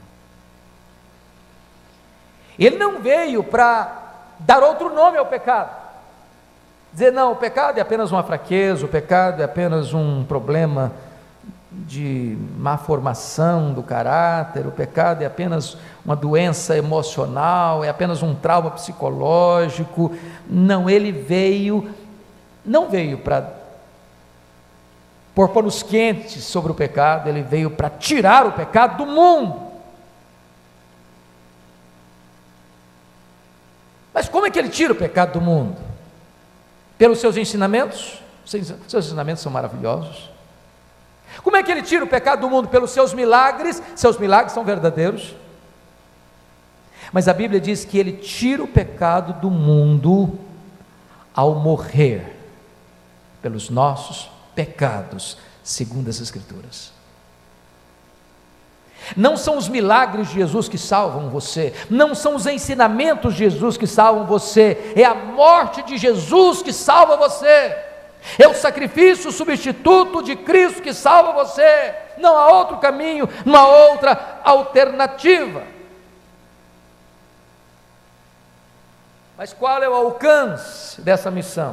Ele 2.59 2.77
não 2.77 3.01
veio 3.01 3.42
para 3.42 4.27
dar 4.38 4.62
outro 4.62 4.94
nome 4.94 5.16
ao 5.16 5.27
pecado. 5.27 5.80
Dizer, 6.92 7.12
não, 7.12 7.33
o 7.33 7.37
pecado 7.37 7.79
é 7.79 7.81
apenas 7.81 8.11
uma 8.11 8.22
fraqueza, 8.22 8.85
o 8.85 8.88
pecado 8.88 9.40
é 9.40 9.44
apenas 9.44 9.94
um 9.94 10.24
problema 10.24 10.92
de 11.70 12.37
má 12.59 12.76
formação 12.76 13.72
do 13.72 13.83
caráter, 13.83 14.66
o 14.66 14.72
pecado 14.72 15.22
é 15.22 15.26
apenas 15.26 15.76
uma 16.05 16.16
doença 16.16 16.76
emocional, 16.76 17.85
é 17.85 17.88
apenas 17.88 18.22
um 18.24 18.35
trauma 18.35 18.72
psicológico. 18.72 20.12
Não, 20.48 20.90
ele 20.90 21.12
veio, 21.12 21.88
não 22.64 22.88
veio 22.88 23.18
para 23.18 23.48
pôr 25.33 25.48
panos 25.50 25.81
quentes 25.83 26.42
sobre 26.42 26.72
o 26.72 26.74
pecado, 26.74 27.29
ele 27.29 27.42
veio 27.42 27.70
para 27.70 27.88
tirar 27.88 28.46
o 28.46 28.53
pecado 28.53 28.96
do 28.96 29.07
mundo. 29.07 29.70
Mas 34.12 34.29
como 34.29 34.46
é 34.46 34.50
que 34.50 34.59
ele 34.59 34.68
tira 34.68 34.92
o 34.92 34.96
pecado 34.96 35.35
do 35.35 35.40
mundo? 35.40 35.89
Pelos 37.01 37.19
seus 37.19 37.39
ensinamentos, 37.39 38.21
seus 38.45 39.07
ensinamentos 39.07 39.43
são 39.43 39.51
maravilhosos. 39.51 40.29
Como 41.43 41.57
é 41.57 41.63
que 41.63 41.73
ele 41.73 41.81
tira 41.81 42.05
o 42.05 42.07
pecado 42.07 42.43
do 42.43 42.51
mundo? 42.51 42.69
Pelos 42.69 42.91
seus 42.91 43.15
milagres, 43.15 43.83
seus 43.97 44.19
milagres 44.19 44.53
são 44.53 44.67
verdadeiros. 44.67 45.35
Mas 47.11 47.27
a 47.27 47.33
Bíblia 47.33 47.59
diz 47.59 47.87
que 47.87 47.97
ele 47.97 48.13
tira 48.13 48.63
o 48.63 48.69
pecado 48.69 49.41
do 49.41 49.51
mundo 49.51 50.39
ao 51.35 51.55
morrer 51.55 52.37
pelos 53.41 53.71
nossos 53.71 54.31
pecados, 54.55 55.39
segundo 55.65 56.11
as 56.11 56.21
Escrituras. 56.21 56.93
Não 59.17 59.37
são 59.37 59.57
os 59.57 59.69
milagres 59.69 60.29
de 60.29 60.35
Jesus 60.35 60.69
que 60.69 60.79
salvam 60.79 61.31
você, 61.31 61.73
não 61.89 62.15
são 62.15 62.35
os 62.35 62.47
ensinamentos 62.47 63.35
de 63.35 63.41
Jesus 63.41 63.77
que 63.77 63.87
salvam 63.87 64.27
você, 64.27 64.93
é 64.95 65.05
a 65.05 65.15
morte 65.15 65.83
de 65.83 65.97
Jesus 65.97 66.63
que 66.63 66.73
salva 66.73 67.17
você, 67.17 67.77
é 68.39 68.47
o 68.47 68.55
sacrifício 68.55 69.33
substituto 69.33 70.23
de 70.23 70.37
Cristo 70.37 70.83
que 70.83 70.93
salva 70.93 71.33
você, 71.33 71.95
não 72.19 72.37
há 72.37 72.53
outro 72.53 72.77
caminho, 72.77 73.29
não 73.45 73.57
há 73.57 73.69
outra 73.89 74.41
alternativa. 74.45 75.63
Mas 79.37 79.55
qual 79.55 79.83
é 79.83 79.89
o 79.89 79.95
alcance 79.95 81.01
dessa 81.01 81.31
missão? 81.31 81.73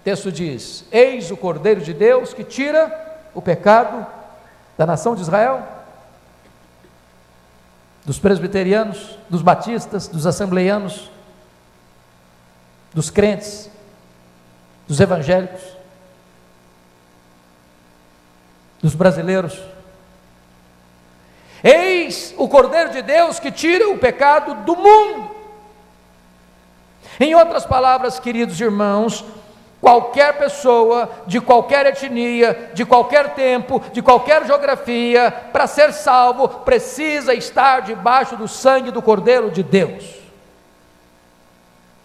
O 0.00 0.04
texto 0.04 0.32
diz: 0.32 0.84
Eis 0.90 1.30
o 1.30 1.36
Cordeiro 1.36 1.80
de 1.80 1.94
Deus 1.94 2.34
que 2.34 2.42
tira 2.42 2.92
o 3.32 3.40
pecado 3.40 4.04
da 4.76 4.84
nação 4.84 5.14
de 5.14 5.22
Israel 5.22 5.73
dos 8.04 8.18
presbiterianos, 8.18 9.18
dos 9.28 9.40
batistas, 9.40 10.08
dos 10.08 10.26
assembleianos, 10.26 11.10
dos 12.92 13.10
crentes, 13.10 13.70
dos 14.86 15.00
evangélicos, 15.00 15.62
dos 18.82 18.94
brasileiros. 18.94 19.58
Eis 21.62 22.34
o 22.36 22.46
Cordeiro 22.46 22.90
de 22.90 23.00
Deus 23.00 23.40
que 23.40 23.50
tira 23.50 23.88
o 23.88 23.98
pecado 23.98 24.54
do 24.66 24.76
mundo. 24.76 25.34
Em 27.18 27.34
outras 27.34 27.64
palavras, 27.64 28.18
queridos 28.18 28.60
irmãos, 28.60 29.24
Qualquer 29.84 30.38
pessoa, 30.38 31.10
de 31.26 31.42
qualquer 31.42 31.84
etnia, 31.84 32.70
de 32.72 32.86
qualquer 32.86 33.34
tempo, 33.34 33.82
de 33.92 34.00
qualquer 34.00 34.46
geografia, 34.46 35.30
para 35.52 35.66
ser 35.66 35.92
salvo, 35.92 36.48
precisa 36.48 37.34
estar 37.34 37.82
debaixo 37.82 38.34
do 38.34 38.48
sangue 38.48 38.90
do 38.90 39.02
Cordeiro 39.02 39.50
de 39.50 39.62
Deus. 39.62 40.22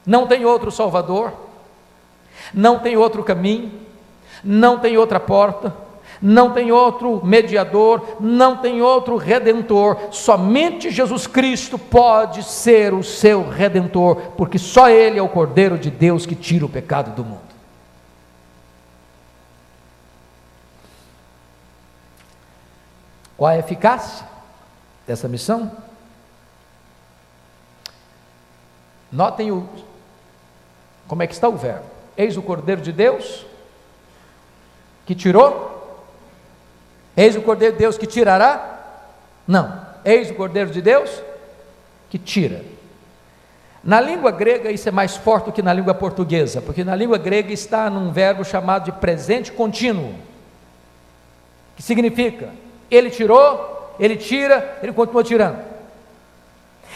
Não 0.06 0.28
tem 0.28 0.44
outro 0.44 0.70
Salvador, 0.70 1.32
não 2.54 2.80
tem 2.80 2.98
outro 2.98 3.24
caminho, 3.24 3.72
não 4.44 4.78
tem 4.78 4.98
outra 4.98 5.18
porta, 5.18 5.74
não 6.22 6.52
tem 6.52 6.74
outro 6.74 7.26
mediador, 7.26 8.18
não 8.20 8.58
tem 8.58 8.82
outro 8.82 9.16
redentor, 9.16 9.96
somente 10.12 10.92
Jesus 10.92 11.28
Cristo 11.28 11.80
pode 11.80 12.44
ser 12.44 12.94
o 12.94 13.06
seu 13.06 13.48
redentor, 13.48 14.18
porque 14.36 14.58
só 14.58 14.90
Ele 14.90 15.18
é 15.18 15.22
o 15.22 15.30
Cordeiro 15.30 15.78
de 15.78 15.90
Deus 15.90 16.26
que 16.26 16.36
tira 16.36 16.66
o 16.66 16.70
pecado 16.70 17.16
do 17.16 17.24
mundo. 17.24 17.49
Qual 23.40 23.50
a 23.50 23.58
eficácia 23.58 24.28
dessa 25.08 25.26
missão? 25.30 25.72
Notem 29.10 29.50
o, 29.50 29.66
como 31.08 31.24
é 31.24 31.28
que 31.28 31.34
está 31.34 31.48
o 31.48 31.56
verbo. 31.56 31.86
Eis 32.18 32.36
o 32.36 32.42
Cordeiro 32.42 32.82
de 32.82 32.92
Deus 32.92 33.46
que 35.06 35.16
tirou. 35.16 36.06
Eis 37.16 37.38
o 37.38 37.42
Cordeiro 37.42 37.76
de 37.76 37.80
Deus 37.80 37.98
que 37.98 38.06
tirará? 38.06 38.78
Não. 39.48 39.88
Eis 40.04 40.30
o 40.30 40.36
Cordeiro 40.36 40.72
de 40.72 40.82
Deus 40.82 41.10
que 42.10 42.20
tira. 42.20 42.66
Na 43.82 44.02
língua 44.02 44.32
grega 44.32 44.70
isso 44.70 44.90
é 44.90 44.92
mais 44.92 45.16
forte 45.16 45.46
do 45.46 45.54
que 45.54 45.62
na 45.62 45.72
língua 45.72 45.94
portuguesa, 45.94 46.62
porque 46.62 46.84
na 46.84 46.94
língua 46.94 47.18
grega 47.18 47.54
está 47.54 47.90
num 47.90 48.12
verbo 48.12 48.44
chamado 48.44 48.84
de 48.84 48.92
presente 48.92 49.50
contínuo, 49.50 50.14
que 51.78 51.82
significa 51.82 52.50
ele 52.90 53.10
tirou, 53.10 53.94
ele 54.00 54.16
tira, 54.16 54.78
ele 54.82 54.94
continua 54.94 55.24
tirando. 55.24 55.70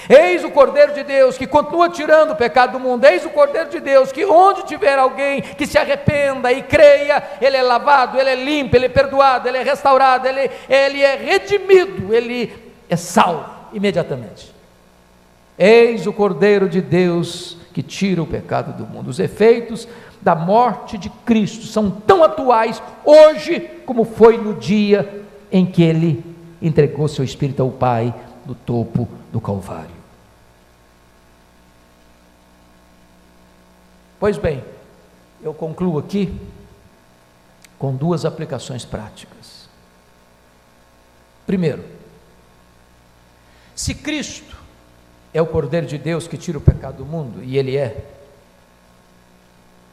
Eis 0.09 0.43
o 0.43 0.51
Cordeiro 0.51 0.93
de 0.93 1.03
Deus 1.03 1.37
que 1.37 1.47
continua 1.47 1.89
tirando 1.89 2.31
o 2.31 2.35
pecado 2.35 2.73
do 2.73 2.79
mundo. 2.79 3.05
Eis 3.05 3.25
o 3.25 3.29
Cordeiro 3.29 3.69
de 3.69 3.79
Deus 3.79 4.11
que, 4.11 4.25
onde 4.25 4.63
tiver 4.63 4.97
alguém 4.97 5.41
que 5.41 5.65
se 5.65 5.77
arrependa 5.77 6.51
e 6.51 6.61
creia, 6.61 7.23
ele 7.41 7.55
é 7.55 7.61
lavado, 7.61 8.19
ele 8.19 8.29
é 8.29 8.35
limpo, 8.35 8.75
ele 8.75 8.87
é 8.87 8.89
perdoado, 8.89 9.47
ele 9.47 9.57
é 9.57 9.63
restaurado, 9.63 10.27
ele, 10.27 10.51
ele 10.67 11.01
é 11.01 11.15
redimido, 11.15 12.13
ele 12.13 12.53
é 12.89 12.95
salvo 12.95 13.45
imediatamente. 13.71 14.53
Eis 15.57 16.05
o 16.05 16.11
Cordeiro 16.11 16.67
de 16.67 16.81
Deus 16.81 17.57
que 17.73 17.81
tira 17.81 18.21
o 18.21 18.27
pecado 18.27 18.73
do 18.73 18.85
mundo. 18.85 19.09
Os 19.09 19.19
efeitos 19.19 19.87
da 20.21 20.35
morte 20.35 20.97
de 20.97 21.09
Cristo 21.09 21.65
são 21.65 21.89
tão 21.89 22.23
atuais 22.23 22.81
hoje 23.05 23.59
como 23.85 24.03
foi 24.03 24.37
no 24.37 24.53
dia 24.53 25.22
em 25.53 25.67
que 25.67 25.83
ele 25.83 26.25
entregou 26.59 27.07
seu 27.07 27.23
espírito 27.23 27.61
ao 27.61 27.69
Pai 27.69 28.11
no 28.43 28.55
topo 28.55 29.07
do 29.31 29.39
Calvário. 29.39 29.95
Pois 34.19 34.35
bem, 34.39 34.63
eu 35.43 35.53
concluo 35.53 35.99
aqui 35.99 36.35
com 37.77 37.95
duas 37.95 38.25
aplicações 38.25 38.83
práticas. 38.83 39.69
Primeiro, 41.45 41.83
se 43.75 43.93
Cristo 43.93 44.57
é 45.33 45.41
o 45.41 45.45
Cordeiro 45.45 45.85
de 45.85 45.99
Deus 45.99 46.27
que 46.27 46.37
tira 46.37 46.57
o 46.57 46.61
pecado 46.61 46.97
do 46.97 47.05
mundo, 47.05 47.43
e 47.43 47.57
Ele 47.57 47.77
é, 47.77 48.05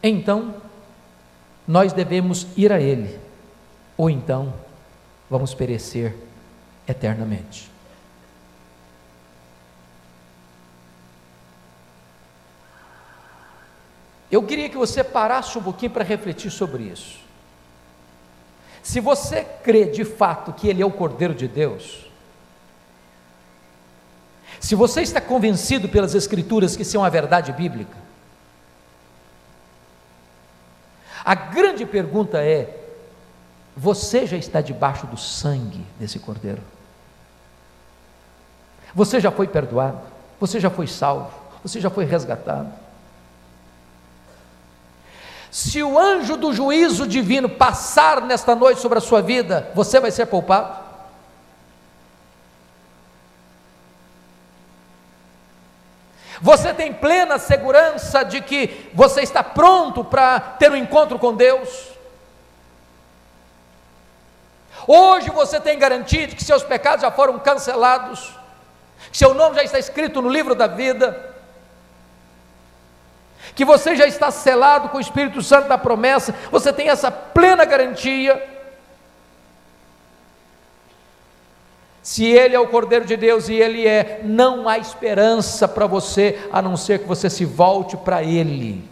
então 0.02 0.54
nós 1.66 1.92
devemos 1.92 2.46
ir 2.56 2.72
a 2.72 2.80
Ele, 2.80 3.18
ou 3.96 4.08
então 4.08 4.54
vamos 5.30 5.54
perecer 5.54 6.16
eternamente. 6.88 7.70
Eu 14.30 14.42
queria 14.42 14.68
que 14.68 14.76
você 14.76 15.02
parasse 15.02 15.56
um 15.56 15.62
pouquinho 15.62 15.92
para 15.92 16.04
refletir 16.04 16.50
sobre 16.50 16.84
isso. 16.84 17.20
Se 18.82 18.98
você 19.00 19.44
crê 19.44 19.86
de 19.86 20.04
fato 20.04 20.52
que 20.52 20.68
Ele 20.68 20.82
é 20.82 20.86
o 20.86 20.90
Cordeiro 20.90 21.34
de 21.34 21.46
Deus, 21.46 22.06
se 24.58 24.74
você 24.74 25.02
está 25.02 25.20
convencido 25.20 25.88
pelas 25.88 26.14
Escrituras 26.14 26.76
que 26.76 26.82
isso 26.82 26.96
é 26.96 27.00
uma 27.00 27.10
verdade 27.10 27.52
bíblica, 27.52 27.96
a 31.24 31.34
grande 31.34 31.84
pergunta 31.84 32.38
é: 32.38 32.79
você 33.76 34.26
já 34.26 34.36
está 34.36 34.60
debaixo 34.60 35.06
do 35.06 35.16
sangue 35.16 35.84
desse 35.98 36.18
cordeiro. 36.18 36.62
Você 38.94 39.20
já 39.20 39.30
foi 39.30 39.46
perdoado, 39.46 40.00
você 40.38 40.58
já 40.58 40.68
foi 40.68 40.86
salvo, 40.86 41.32
você 41.62 41.80
já 41.80 41.90
foi 41.90 42.04
resgatado. 42.04 42.72
Se 45.50 45.82
o 45.82 45.98
anjo 45.98 46.36
do 46.36 46.52
juízo 46.52 47.06
divino 47.06 47.48
passar 47.48 48.20
nesta 48.22 48.54
noite 48.54 48.80
sobre 48.80 48.98
a 48.98 49.00
sua 49.00 49.20
vida, 49.20 49.70
você 49.74 49.98
vai 49.98 50.10
ser 50.10 50.26
poupado? 50.26 50.90
Você 56.40 56.72
tem 56.72 56.92
plena 56.92 57.38
segurança 57.38 58.22
de 58.22 58.40
que 58.40 58.90
você 58.94 59.20
está 59.20 59.42
pronto 59.42 60.02
para 60.02 60.40
ter 60.40 60.70
um 60.70 60.76
encontro 60.76 61.18
com 61.18 61.34
Deus? 61.34 61.90
Hoje 64.86 65.30
você 65.30 65.60
tem 65.60 65.78
garantia 65.78 66.26
de 66.26 66.36
que 66.36 66.44
seus 66.44 66.62
pecados 66.62 67.02
já 67.02 67.10
foram 67.10 67.38
cancelados, 67.38 68.32
que 69.10 69.18
seu 69.18 69.34
nome 69.34 69.56
já 69.56 69.62
está 69.62 69.78
escrito 69.78 70.20
no 70.22 70.28
livro 70.28 70.54
da 70.54 70.66
vida, 70.66 71.34
que 73.54 73.64
você 73.64 73.96
já 73.96 74.06
está 74.06 74.30
selado 74.30 74.88
com 74.88 74.98
o 74.98 75.00
Espírito 75.00 75.42
Santo 75.42 75.68
da 75.68 75.76
promessa, 75.76 76.34
você 76.50 76.72
tem 76.72 76.88
essa 76.88 77.10
plena 77.10 77.64
garantia. 77.64 78.60
Se 82.02 82.24
Ele 82.24 82.56
é 82.56 82.60
o 82.60 82.68
Cordeiro 82.68 83.04
de 83.04 83.16
Deus 83.16 83.48
e 83.48 83.54
Ele 83.54 83.86
é, 83.86 84.20
não 84.24 84.68
há 84.68 84.78
esperança 84.78 85.68
para 85.68 85.86
você 85.86 86.48
a 86.50 86.62
não 86.62 86.76
ser 86.76 87.00
que 87.00 87.08
você 87.08 87.28
se 87.28 87.44
volte 87.44 87.96
para 87.96 88.22
Ele 88.22 88.88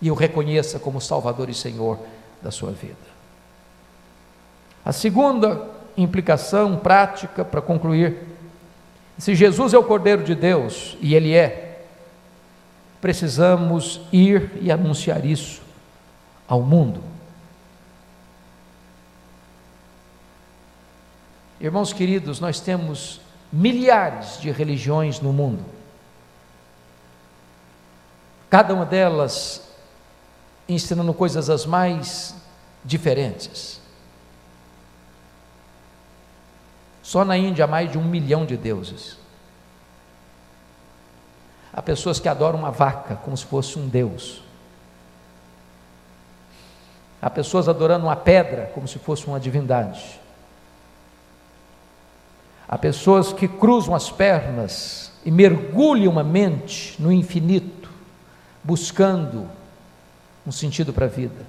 e 0.00 0.10
o 0.10 0.14
reconheça 0.14 0.78
como 0.78 1.00
Salvador 1.00 1.48
e 1.50 1.54
Senhor 1.54 1.98
da 2.40 2.50
sua 2.50 2.70
vida. 2.70 3.09
A 4.90 4.92
segunda 4.92 5.68
implicação 5.96 6.76
prática, 6.76 7.44
para 7.44 7.62
concluir, 7.62 8.26
se 9.16 9.36
Jesus 9.36 9.72
é 9.72 9.78
o 9.78 9.84
Cordeiro 9.84 10.24
de 10.24 10.34
Deus, 10.34 10.96
e 11.00 11.14
Ele 11.14 11.32
é, 11.32 11.86
precisamos 13.00 14.00
ir 14.12 14.50
e 14.60 14.68
anunciar 14.68 15.24
isso 15.24 15.62
ao 16.48 16.60
mundo. 16.60 17.00
Irmãos 21.60 21.92
queridos, 21.92 22.40
nós 22.40 22.58
temos 22.58 23.20
milhares 23.52 24.40
de 24.40 24.50
religiões 24.50 25.20
no 25.20 25.32
mundo. 25.32 25.64
Cada 28.50 28.74
uma 28.74 28.84
delas 28.84 29.70
ensinando 30.68 31.14
coisas 31.14 31.48
as 31.48 31.64
mais 31.64 32.34
diferentes. 32.84 33.79
Só 37.10 37.24
na 37.24 37.36
Índia 37.36 37.64
há 37.64 37.66
mais 37.66 37.90
de 37.90 37.98
um 37.98 38.04
milhão 38.04 38.46
de 38.46 38.56
deuses. 38.56 39.18
Há 41.72 41.82
pessoas 41.82 42.20
que 42.20 42.28
adoram 42.28 42.56
uma 42.56 42.70
vaca 42.70 43.16
como 43.16 43.36
se 43.36 43.44
fosse 43.44 43.76
um 43.76 43.88
deus. 43.88 44.40
Há 47.20 47.28
pessoas 47.28 47.68
adorando 47.68 48.06
uma 48.06 48.14
pedra 48.14 48.70
como 48.72 48.86
se 48.86 49.00
fosse 49.00 49.26
uma 49.26 49.40
divindade. 49.40 50.20
Há 52.68 52.78
pessoas 52.78 53.32
que 53.32 53.48
cruzam 53.48 53.92
as 53.92 54.08
pernas 54.08 55.10
e 55.24 55.32
mergulham 55.32 56.16
a 56.16 56.22
mente 56.22 56.94
no 57.02 57.10
infinito, 57.10 57.90
buscando 58.62 59.50
um 60.46 60.52
sentido 60.52 60.92
para 60.92 61.06
a 61.06 61.08
vida. 61.08 61.44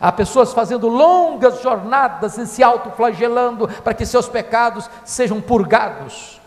Há 0.00 0.12
pessoas 0.12 0.52
fazendo 0.52 0.88
longas 0.88 1.62
jornadas 1.62 2.36
e 2.36 2.46
se 2.46 2.62
autoflagelando 2.62 3.68
para 3.82 3.94
que 3.94 4.04
seus 4.04 4.28
pecados 4.28 4.90
sejam 5.04 5.40
purgados. 5.40 6.40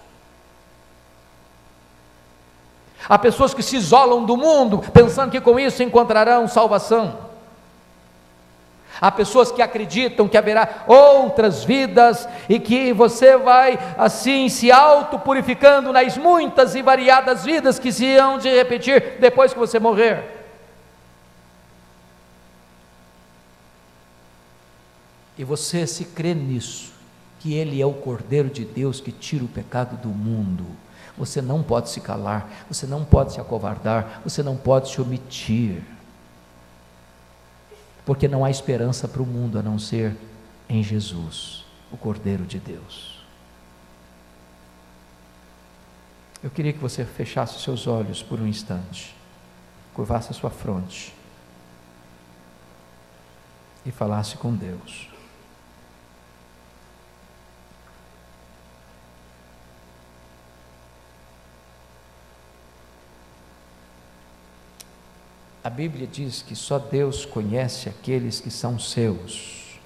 Há 3.08 3.18
pessoas 3.18 3.54
que 3.54 3.64
se 3.64 3.78
isolam 3.78 4.24
do 4.24 4.38
mundo, 4.38 4.84
pensando 4.94 5.32
que 5.32 5.42
com 5.42 5.60
isso 5.60 5.82
encontrarão 5.82 6.48
salvação. 6.48 7.30
Há 9.02 9.10
pessoas 9.10 9.52
que 9.52 9.62
acreditam 9.62 10.28
que 10.28 10.38
haverá 10.38 10.84
outras 10.86 11.64
vidas 11.64 12.28
e 12.50 12.60
que 12.60 12.92
você 12.92 13.38
vai 13.38 13.80
assim 13.98 14.50
se 14.50 14.72
auto-purificando 14.72 15.94
nas 15.94 16.18
muitas 16.18 16.76
e 16.76 16.82
variadas 16.82 17.46
vidas 17.46 17.80
que 17.80 17.92
se 17.92 18.18
hão 18.18 18.38
de 18.38 18.50
repetir 18.50 19.18
depois 19.20 19.54
que 19.54 19.60
você 19.60 19.80
morrer. 19.80 20.39
E 25.40 25.44
você 25.44 25.88
se 25.88 26.06
crê 26.06 26.36
nisso, 26.36 26.92
que 27.40 27.56
Ele 27.56 27.82
é 27.82 27.86
o 27.86 27.94
Cordeiro 27.94 28.50
de 28.50 28.64
Deus 28.64 29.02
que 29.02 29.12
tira 29.12 29.44
o 29.44 29.48
pecado 29.48 29.98
do 29.98 30.10
mundo. 30.10 30.66
Você 31.18 31.42
não 31.42 31.64
pode 31.64 31.90
se 31.90 32.00
calar, 32.00 32.66
você 32.70 32.86
não 32.86 33.04
pode 33.04 33.34
se 33.34 33.42
acovardar, 33.42 34.22
você 34.24 34.44
não 34.44 34.56
pode 34.56 34.90
se 34.90 35.02
omitir 35.02 35.82
porque 38.10 38.28
não 38.28 38.44
há 38.44 38.50
esperança 38.50 39.08
para 39.08 39.22
o 39.22 39.26
mundo 39.26 39.60
a 39.60 39.62
não 39.62 39.78
ser 39.78 40.18
em 40.68 40.82
Jesus, 40.82 41.64
o 41.92 41.98
Cordeiro 41.98 42.44
de 42.44 42.58
Deus. 42.58 43.20
Eu 46.42 46.50
queria 46.50 46.74
que 46.74 46.80
você 46.80 47.06
fechasse 47.06 47.62
seus 47.62 47.86
olhos 47.86 48.24
por 48.24 48.40
um 48.40 48.48
instante, 48.48 49.16
curvasse 49.94 50.32
a 50.32 50.34
sua 50.34 50.50
fronte 50.50 51.14
e 53.86 53.92
falasse 53.92 54.38
com 54.38 54.56
Deus. 54.56 55.09
A 65.64 65.70
Bíblia 65.70 66.08
diz 66.08 66.42
que 66.42 66.56
só 66.56 66.80
Deus 66.80 67.26
conhece 67.26 67.90
aqueles 67.90 68.40
que 68.40 68.50
são 68.50 68.80
seus. 68.80 69.78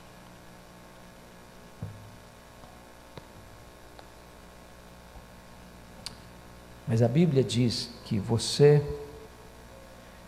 Mas 6.87 7.01
a 7.01 7.07
Bíblia 7.07 7.43
diz 7.43 7.89
que 8.05 8.19
você 8.19 8.85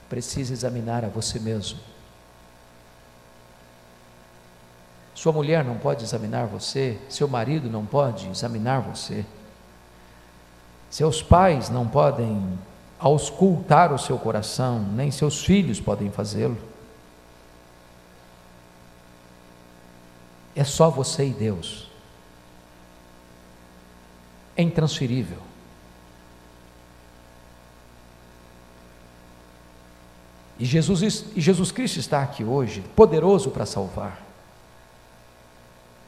precisa 0.10 0.54
examinar 0.54 1.06
a 1.06 1.10
você 1.10 1.40
mesmo. 1.40 1.80
Sua 5.14 5.32
mulher 5.32 5.64
não 5.64 5.78
pode 5.78 6.04
examinar 6.04 6.48
você, 6.48 7.00
seu 7.08 7.28
marido 7.28 7.70
não 7.70 7.86
pode 7.86 8.28
examinar 8.28 8.82
você, 8.82 9.26
seus 10.90 11.22
pais 11.22 11.70
não 11.70 11.88
podem 11.88 12.58
auscultar 13.00 13.94
o 13.94 14.00
seu 14.00 14.18
coração, 14.18 14.80
nem 14.80 15.12
seus 15.12 15.44
filhos 15.44 15.80
podem 15.80 16.10
fazê-lo. 16.12 16.58
É 20.56 20.64
só 20.64 20.90
você 20.90 21.26
e 21.28 21.32
Deus. 21.32 21.90
É 24.56 24.64
intransferível. 24.64 25.40
E 30.58 30.64
Jesus, 30.64 31.26
e 31.36 31.42
Jesus 31.42 31.72
Cristo 31.72 32.00
está 32.00 32.22
aqui 32.22 32.44
hoje, 32.44 32.82
poderoso 32.96 33.52
para 33.52 33.66
salvar. 33.66 34.24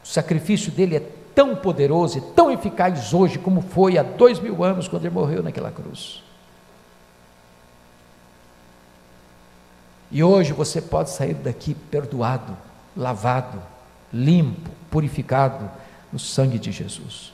O 0.01 0.07
sacrifício 0.07 0.71
dele 0.71 0.95
é 0.95 0.99
tão 1.35 1.53
poderoso 1.53 2.17
e 2.17 2.21
tão 2.33 2.49
eficaz 2.49 3.13
hoje 3.13 3.37
como 3.37 3.59
foi 3.59 3.97
há 3.97 4.03
dois 4.03 4.39
mil 4.39 4.63
anos 4.63 4.87
quando 4.87 5.03
ele 5.03 5.13
morreu 5.13 5.43
naquela 5.43 5.69
cruz. 5.69 6.23
E 10.11 10.23
hoje 10.23 10.53
você 10.53 10.81
pode 10.81 11.09
sair 11.09 11.33
daqui 11.33 11.73
perdoado, 11.73 12.57
lavado, 12.95 13.61
limpo, 14.11 14.69
purificado 14.89 15.69
no 16.11 16.19
sangue 16.19 16.57
de 16.57 16.71
Jesus. 16.71 17.33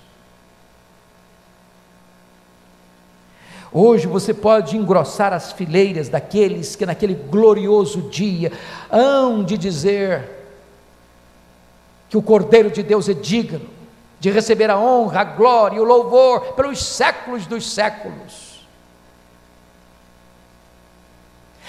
Hoje 3.71 4.05
você 4.05 4.33
pode 4.33 4.77
engrossar 4.77 5.33
as 5.33 5.51
fileiras 5.51 6.07
daqueles 6.07 6.75
que 6.75 6.85
naquele 6.85 7.15
glorioso 7.15 8.03
dia 8.03 8.51
hão 8.91 9.43
de 9.43 9.57
dizer 9.57 10.29
que 12.07 12.17
o 12.17 12.21
Cordeiro 12.21 12.69
de 12.69 12.83
Deus 12.83 13.09
é 13.09 13.13
digno 13.13 13.67
de 14.19 14.29
receber 14.29 14.69
a 14.69 14.79
honra, 14.79 15.21
a 15.21 15.23
glória 15.23 15.77
e 15.77 15.79
o 15.79 15.83
louvor 15.83 16.53
pelos 16.53 16.81
séculos 16.83 17.47
dos 17.47 17.73
séculos. 17.73 18.52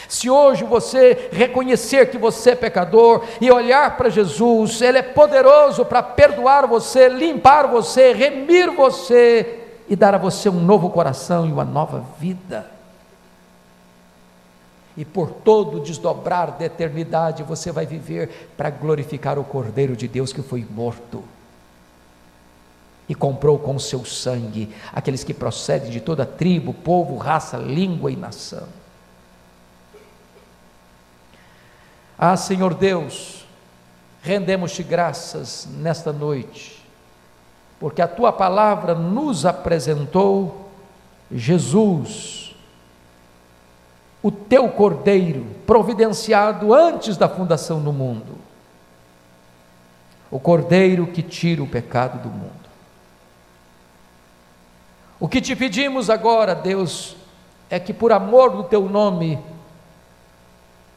Se 0.09 0.29
hoje 0.29 0.65
você 0.65 1.29
reconhecer 1.33 2.11
que 2.11 2.19
você 2.19 2.51
é 2.51 2.55
pecador 2.55 3.25
e 3.41 3.51
olhar 3.51 3.97
para 3.97 4.11
Jesus, 4.11 4.81
Ele 4.81 4.99
é 4.99 5.03
poderoso 5.03 5.85
para 5.85 6.03
perdoar 6.03 6.67
você, 6.67 7.09
limpar 7.09 7.67
você, 7.67 8.13
remir 8.13 8.71
você 8.71 9.61
e 9.89 9.97
dar 9.97 10.15
a 10.15 10.19
você 10.19 10.49
um 10.49 10.61
novo 10.61 10.91
coração 10.91 11.47
e 11.47 11.53
uma 11.53 11.65
nova 11.65 12.05
vida. 12.19 12.71
E 14.97 15.05
por 15.05 15.31
todo 15.31 15.81
desdobrar 15.81 16.53
da 16.53 16.67
eternidade 16.67 17.43
você 17.43 17.73
vai 17.73 17.85
viver 17.85 18.51
para 18.57 18.71
glorificar 18.71 19.39
o 19.39 19.45
Cordeiro 19.45 19.97
de 19.97 20.07
Deus 20.07 20.33
que 20.33 20.43
foi 20.43 20.65
morto 20.71 21.25
e 23.09 23.15
comprou 23.15 23.59
com 23.59 23.79
seu 23.79 24.05
sangue 24.05 24.75
aqueles 24.93 25.25
que 25.25 25.35
procedem 25.35 25.91
de 25.91 26.01
toda 26.01 26.25
tribo, 26.25 26.73
povo, 26.73 27.17
raça, 27.17 27.57
língua 27.57 28.11
e 28.11 28.17
nação. 28.17 28.67
Ah, 32.19 32.37
Senhor 32.37 32.75
Deus, 32.75 33.45
rendemos-te 34.23 34.83
graças 34.83 35.69
nesta 35.79 36.13
noite, 36.13 36.83
porque 37.81 38.01
a 38.01 38.09
tua 38.09 38.33
palavra 38.33 38.95
nos 38.95 39.45
apresentou 39.45 40.71
Jesus, 41.31 42.55
o 44.23 44.31
teu 44.31 44.69
cordeiro, 44.69 45.45
providenciado 45.67 46.73
antes 46.73 47.17
da 47.17 47.29
fundação 47.29 47.83
do 47.83 47.93
mundo, 47.93 48.37
o 50.31 50.39
cordeiro 50.39 51.09
que 51.09 51.23
tira 51.23 51.63
o 51.63 51.67
pecado 51.67 52.23
do 52.23 52.29
mundo. 52.29 52.65
O 55.19 55.29
que 55.29 55.41
te 55.41 55.55
pedimos 55.57 56.11
agora, 56.11 56.55
Deus, 56.55 57.17
é 57.71 57.79
que 57.81 57.93
por 57.93 58.13
amor 58.13 58.51
do 58.51 58.65
teu 58.65 58.89
nome, 58.89 59.39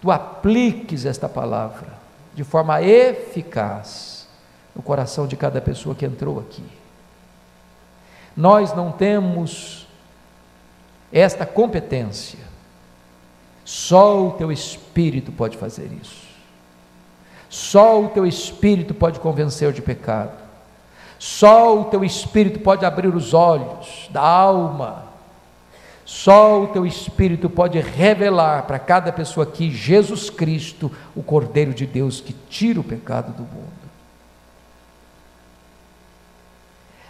tu 0.02 0.12
apliques 0.12 1.06
esta 1.06 1.28
palavra 1.28 1.93
de 2.34 2.43
forma 2.43 2.82
eficaz 2.82 4.28
no 4.76 4.82
coração 4.82 5.26
de 5.26 5.36
cada 5.36 5.60
pessoa 5.60 5.95
que 5.95 6.06
entrou 6.06 6.39
aqui. 6.39 6.64
Nós 8.36 8.74
não 8.76 8.91
temos 8.91 9.88
esta 11.12 11.45
competência, 11.45 12.39
só 13.66 14.28
o 14.28 14.32
teu 14.32 14.52
Espírito 14.52 15.32
pode 15.32 15.58
fazer 15.58 15.91
isso. 16.02 16.28
Só 17.50 18.04
o 18.04 18.10
teu 18.10 18.26
Espírito 18.26 18.93
pode 18.93 19.20
convencer 19.20 19.72
de 19.72 19.82
pecado. 19.82 20.38
Só 21.18 21.80
o 21.80 21.86
teu 21.86 22.04
Espírito 22.04 22.60
pode 22.60 22.86
abrir 22.86 23.14
os 23.16 23.34
olhos 23.34 24.08
da 24.12 24.22
alma 24.22 25.06
só 26.08 26.64
o 26.64 26.68
teu 26.68 26.86
Espírito 26.86 27.49
pode 27.49 27.78
revelar 27.82 28.64
para 28.64 28.80
cada 28.80 29.12
pessoa 29.12 29.45
aqui 29.45 29.70
Jesus 29.70 30.30
Cristo, 30.30 30.89
o 31.14 31.22
Cordeiro 31.22 31.74
de 31.74 31.86
Deus 31.86 32.22
que 32.22 32.32
tira 32.49 32.80
o 32.80 32.84
pecado 32.84 33.34
do 33.34 33.43
mundo. 33.43 33.74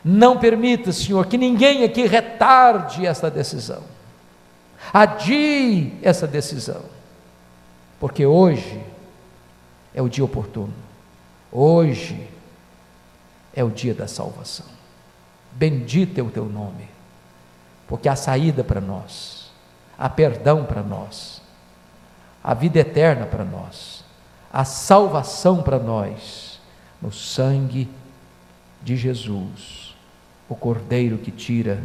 Não 0.04 0.40
permita, 0.40 0.92
Senhor, 0.92 1.28
que 1.28 1.38
ninguém 1.38 1.84
aqui 1.84 2.08
retarde 2.08 3.06
essa 3.06 3.30
decisão, 3.30 3.84
adie 4.92 5.94
essa 6.02 6.26
decisão, 6.26 6.82
porque 8.00 8.26
hoje 8.26 8.82
é 9.94 10.02
o 10.02 10.10
dia 10.10 10.26
oportuno, 10.26 10.74
hoje 11.52 12.28
é 13.54 13.64
o 13.64 13.70
dia 13.70 13.94
da 13.94 14.08
salvação. 14.08 14.66
Bendito 15.52 16.18
é 16.18 16.24
o 16.24 16.32
teu 16.32 16.46
nome 16.46 16.97
porque 17.88 18.10
há 18.10 18.16
saída 18.16 18.64
para 18.64 18.82
nós, 18.82 19.52
há 19.98 20.10
perdão 20.10 20.66
para 20.66 20.84
nós, 20.84 21.42
há 22.44 22.54
vida 22.54 22.80
eterna 22.80 23.26
para 23.26 23.46
nós, 23.46 24.04
há 24.52 24.64
salvação 24.66 25.64
para 25.64 25.80
nós 25.80 26.60
no 27.02 27.12
sangue 27.12 27.90
de 28.82 28.96
Jesus, 28.96 29.96
o 30.50 30.56
Cordeiro 30.56 31.18
que 31.18 31.32
tira 31.32 31.82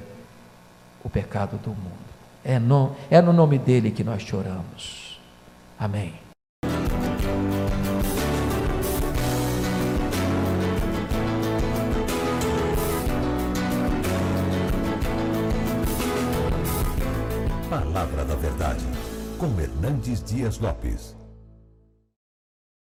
o 1.05 1.11
pecado 1.11 1.57
do 1.59 1.71
mundo. 1.71 2.13
É 2.45 2.59
no, 2.59 2.95
é 3.11 3.21
no 3.21 3.33
nome 3.33 3.59
dele 3.59 3.91
que 3.91 4.03
nós 4.03 4.23
choramos. 4.23 5.21
Amém. 5.79 6.22
Verdade, 18.63 18.85
com 19.39 19.61
Hernandes 19.61 20.23
Dias 20.23 20.61
Lopes. 20.61 21.17